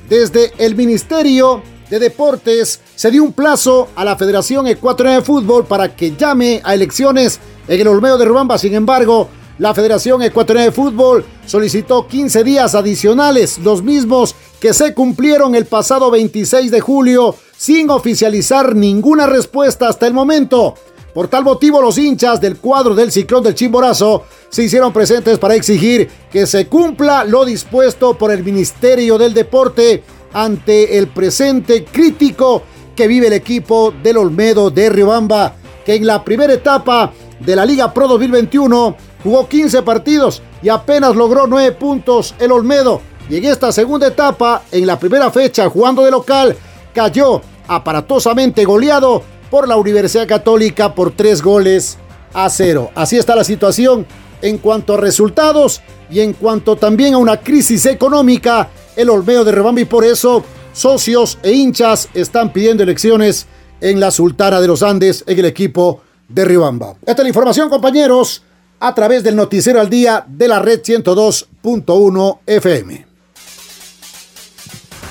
Desde 0.09 0.53
el 0.57 0.75
Ministerio 0.77 1.63
de 1.91 1.99
Deportes 1.99 2.81
se 2.95 3.11
dio 3.11 3.23
un 3.23 3.35
plazo 3.35 3.89
a 3.97 4.03
la 4.03 4.17
Federación 4.17 4.67
Ecuatoriana 4.67 5.19
de 5.19 5.27
Fútbol 5.27 5.67
para 5.67 5.95
que 5.95 6.17
llame 6.17 6.63
a 6.65 6.73
elecciones 6.73 7.39
en 7.69 7.83
el 7.83 7.89
Olmedo 7.89 8.17
de 8.17 8.25
Rubamba. 8.25 8.57
Sin 8.57 8.73
embargo, 8.73 9.29
la 9.59 9.75
Federación 9.75 10.23
Ecuatoriana 10.23 10.71
de 10.71 10.73
Fútbol 10.73 11.23
solicitó 11.45 12.09
15 12.09 12.45
días 12.45 12.75
adicionales, 12.75 13.59
los 13.59 13.83
mismos 13.83 14.35
que 14.59 14.73
se 14.73 14.95
cumplieron 14.95 15.55
el 15.55 15.67
pasado 15.67 16.11
26 16.11 16.71
de 16.71 16.81
julio 16.81 17.37
sin 17.61 17.91
oficializar 17.91 18.75
ninguna 18.75 19.27
respuesta 19.27 19.87
hasta 19.87 20.07
el 20.07 20.15
momento. 20.15 20.77
Por 21.13 21.29
tal 21.29 21.45
motivo, 21.45 21.83
los 21.83 21.99
hinchas 21.99 22.41
del 22.41 22.57
cuadro 22.57 22.95
del 22.95 23.13
Ciclón 23.13 23.43
del 23.43 23.55
Chimborazo 23.55 24.25
se 24.49 24.63
hicieron 24.63 24.95
presentes 24.95 25.39
para 25.39 25.57
exigir 25.57 26.09
que 26.33 26.47
se 26.47 26.69
cumpla 26.69 27.23
lo 27.23 27.45
dispuesto 27.45 28.17
por 28.17 28.31
el 28.31 28.43
Ministerio 28.43 29.19
del 29.19 29.35
Deporte 29.35 30.03
ante 30.33 30.97
el 30.97 31.09
presente 31.09 31.85
crítico 31.85 32.63
que 32.97 33.07
vive 33.07 33.27
el 33.27 33.35
equipo 33.35 33.93
del 34.03 34.17
Olmedo 34.17 34.71
de 34.71 34.89
Riobamba, 34.89 35.53
que 35.85 35.97
en 35.97 36.07
la 36.07 36.25
primera 36.25 36.55
etapa 36.55 37.13
de 37.41 37.57
la 37.57 37.67
Liga 37.67 37.93
Pro 37.93 38.09
2021 38.09 38.97
jugó 39.23 39.47
15 39.47 39.83
partidos 39.83 40.41
y 40.63 40.71
apenas 40.71 41.15
logró 41.15 41.47
9 41.47 41.73
puntos 41.73 42.35
el 42.39 42.53
Olmedo. 42.53 43.03
Y 43.29 43.37
en 43.37 43.45
esta 43.45 43.71
segunda 43.71 44.07
etapa, 44.07 44.63
en 44.73 44.87
la 44.87 44.99
primera 44.99 45.31
fecha 45.31 45.69
jugando 45.69 46.03
de 46.03 46.11
local, 46.11 46.57
cayó 46.95 47.43
aparatosamente 47.71 48.65
goleado 48.65 49.23
por 49.49 49.69
la 49.69 49.77
Universidad 49.77 50.27
Católica 50.27 50.93
por 50.93 51.13
3 51.13 51.41
goles 51.41 51.99
a 52.35 52.51
0. 52.51 52.91
Así 52.97 53.17
está 53.17 53.37
la 53.37 53.45
situación 53.45 54.07
en 54.43 54.59
cuanto 54.59 54.95
a 54.95 54.97
resultados 54.97 55.81
y 56.11 56.19
en 56.21 56.33
cuanto 56.33 56.75
también 56.75 57.15
a 57.15 57.19
una 57.19 57.37
crisis 57.39 57.87
económica, 57.87 58.71
el 58.97 59.09
Olmedo 59.09 59.45
de 59.45 59.53
Rebamba 59.53 59.81
y 59.81 59.85
por 59.85 60.05
eso 60.05 60.45
socios 60.73 61.39
e 61.45 61.53
hinchas 61.53 62.09
están 62.13 62.53
pidiendo 62.53 62.83
elecciones 62.83 63.47
en 63.81 64.01
la 64.01 64.11
Sultana 64.11 64.61
de 64.61 64.67
los 64.67 64.83
Andes 64.83 65.23
en 65.29 65.39
el 65.39 65.45
equipo 65.45 66.03
de 66.29 66.45
Ribamba. 66.45 66.97
Esta 67.01 67.13
es 67.13 67.23
la 67.23 67.29
información, 67.29 67.71
compañeros, 67.71 68.43
a 68.81 68.95
través 68.95 69.23
del 69.23 69.37
Noticiero 69.37 69.81
al 69.81 69.89
Día 69.89 70.25
de 70.27 70.49
la 70.49 70.59
Red 70.59 70.81
102.1 70.83 72.39
FM. 72.47 73.10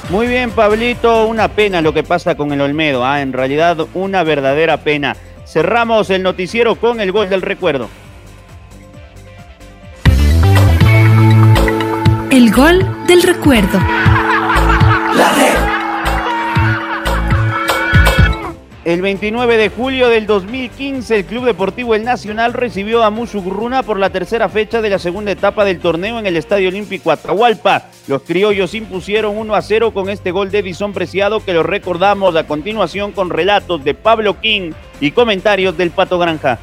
Muy 0.10 0.28
bien, 0.28 0.52
Pablito, 0.52 1.28
una 1.28 1.50
pena 1.50 1.82
lo 1.82 1.94
que 1.94 2.04
pasa 2.04 2.36
con 2.36 2.52
el 2.52 2.62
Olmedo, 2.62 3.06
¿ah? 3.06 3.22
en 3.22 3.32
realidad 3.34 3.78
una 3.94 4.24
verdadera 4.24 4.78
pena. 4.78 5.16
Cerramos 5.46 6.10
el 6.10 6.24
noticiero 6.24 6.76
con 6.76 7.00
el 7.00 7.12
gol 7.12 7.30
del 7.30 7.42
recuerdo. 7.42 7.90
El 12.32 12.52
gol 12.52 12.88
del 13.08 13.22
recuerdo. 13.24 13.80
El 18.86 19.02
29 19.02 19.58
de 19.58 19.70
julio 19.70 20.08
del 20.08 20.26
2015, 20.26 21.18
el 21.18 21.26
Club 21.26 21.44
Deportivo 21.44 21.96
El 21.96 22.06
Nacional 22.06 22.54
recibió 22.54 23.04
a 23.04 23.10
Musugruna 23.10 23.84
por 23.84 24.00
la 24.00 24.10
tercera 24.10 24.48
fecha 24.48 24.82
de 24.82 24.90
la 24.90 25.00
segunda 25.00 25.32
etapa 25.32 25.66
del 25.66 25.80
torneo 25.80 26.18
en 26.18 26.26
el 26.26 26.38
Estadio 26.38 26.70
Olímpico 26.70 27.12
Atahualpa. 27.12 27.88
Los 28.08 28.22
criollos 28.22 28.74
impusieron 28.74 29.38
1 29.38 29.54
a 29.54 29.62
0 29.62 29.92
con 29.92 30.10
este 30.10 30.32
gol 30.32 30.50
de 30.50 30.60
Edison 30.60 30.94
Preciado 30.94 31.44
que 31.44 31.54
lo 31.54 31.64
recordamos 31.64 32.38
a 32.38 32.48
continuación 32.48 33.12
con 33.12 33.30
relatos 33.30 33.84
de 33.84 33.96
Pablo 33.96 34.40
King 34.40 34.72
y 35.02 35.12
comentarios 35.12 35.76
del 35.76 35.92
Pato 35.92 36.18
Granja. 36.18 36.58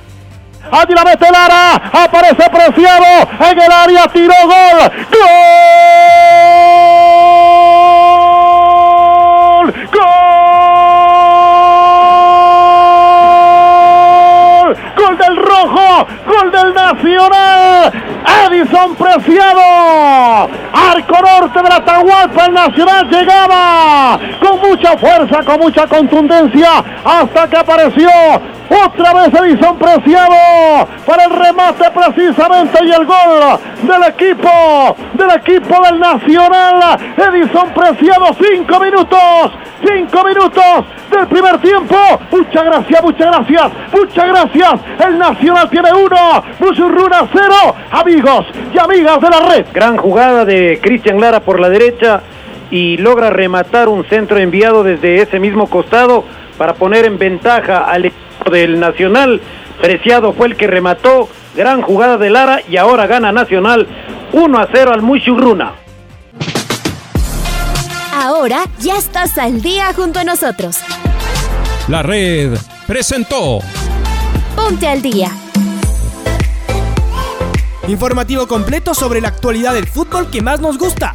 Allí 0.72 0.94
la 0.94 1.30
Lara. 1.30 1.74
Aparece 1.92 2.48
Preciado. 2.50 3.28
En 3.40 3.60
el 3.60 3.72
área 3.72 4.06
tiró 4.10 4.32
gol. 4.46 4.90
¡Gol! 5.10 7.25
¡Gol 16.04 16.50
del 16.50 16.74
Nacional! 16.74 17.92
Edison 18.46 18.94
Preciado. 18.96 20.48
Arco 20.72 21.16
norte 21.22 21.62
de 21.62 21.68
la 21.68 21.76
Atahualpa, 21.76 22.46
el 22.46 22.54
Nacional 22.54 23.08
llegaba 23.08 24.18
mucha 24.68 24.96
fuerza, 24.98 25.42
con 25.44 25.60
mucha 25.60 25.86
contundencia, 25.86 26.84
hasta 27.04 27.48
que 27.48 27.56
apareció 27.56 28.08
otra 28.68 29.12
vez 29.14 29.40
Edison 29.40 29.78
Preciado 29.78 30.88
para 31.06 31.24
el 31.24 31.30
remate 31.30 31.84
precisamente 31.90 32.78
y 32.84 32.90
el 32.90 33.06
gol 33.06 33.60
del 33.82 34.02
equipo, 34.08 34.96
del 35.14 35.30
equipo 35.30 35.82
del 35.84 36.00
Nacional. 36.00 36.98
Edison 37.16 37.72
Preciado, 37.72 38.26
cinco 38.34 38.80
minutos, 38.80 39.52
cinco 39.86 40.24
minutos 40.24 40.84
del 41.10 41.26
primer 41.28 41.58
tiempo. 41.58 41.96
Muchas 42.30 42.64
gracias, 42.64 43.02
muchas 43.02 43.26
gracias, 43.26 43.72
muchas 43.92 44.26
gracias. 44.26 44.74
El 45.06 45.18
Nacional 45.18 45.70
tiene 45.70 45.92
uno, 45.92 46.44
Musurruna 46.58 47.28
cero. 47.32 47.74
Amigos 47.92 48.46
y 48.74 48.78
amigas 48.78 49.20
de 49.20 49.30
la 49.30 49.40
red. 49.40 49.66
Gran 49.72 49.96
jugada 49.96 50.44
de 50.44 50.80
Cristian 50.82 51.20
Lara 51.20 51.40
por 51.40 51.60
la 51.60 51.68
derecha 51.68 52.20
y 52.70 52.96
logra 52.96 53.30
rematar 53.30 53.88
un 53.88 54.04
centro 54.04 54.38
enviado 54.38 54.82
desde 54.82 55.22
ese 55.22 55.38
mismo 55.38 55.68
costado 55.68 56.24
para 56.58 56.74
poner 56.74 57.04
en 57.04 57.18
ventaja 57.18 57.84
al 57.84 58.06
equipo 58.06 58.50
del 58.50 58.80
Nacional. 58.80 59.40
Preciado 59.80 60.32
fue 60.32 60.48
el 60.48 60.56
que 60.56 60.66
remató. 60.66 61.28
Gran 61.54 61.80
jugada 61.80 62.18
de 62.18 62.28
Lara 62.28 62.60
y 62.68 62.76
ahora 62.76 63.06
gana 63.06 63.32
Nacional 63.32 63.86
1 64.32 64.58
a 64.58 64.68
0 64.70 64.92
al 64.92 65.02
Mushurruna. 65.02 65.72
Ahora 68.12 68.64
ya 68.78 68.96
estás 68.96 69.38
al 69.38 69.62
día 69.62 69.92
junto 69.94 70.18
a 70.18 70.24
nosotros. 70.24 70.78
La 71.88 72.02
red 72.02 72.58
presentó 72.86 73.60
Ponte 74.56 74.88
al 74.88 75.02
día. 75.02 75.30
Informativo 77.88 78.48
completo 78.48 78.94
sobre 78.94 79.20
la 79.20 79.28
actualidad 79.28 79.74
del 79.74 79.86
fútbol 79.86 80.28
que 80.30 80.42
más 80.42 80.60
nos 80.60 80.76
gusta, 80.76 81.14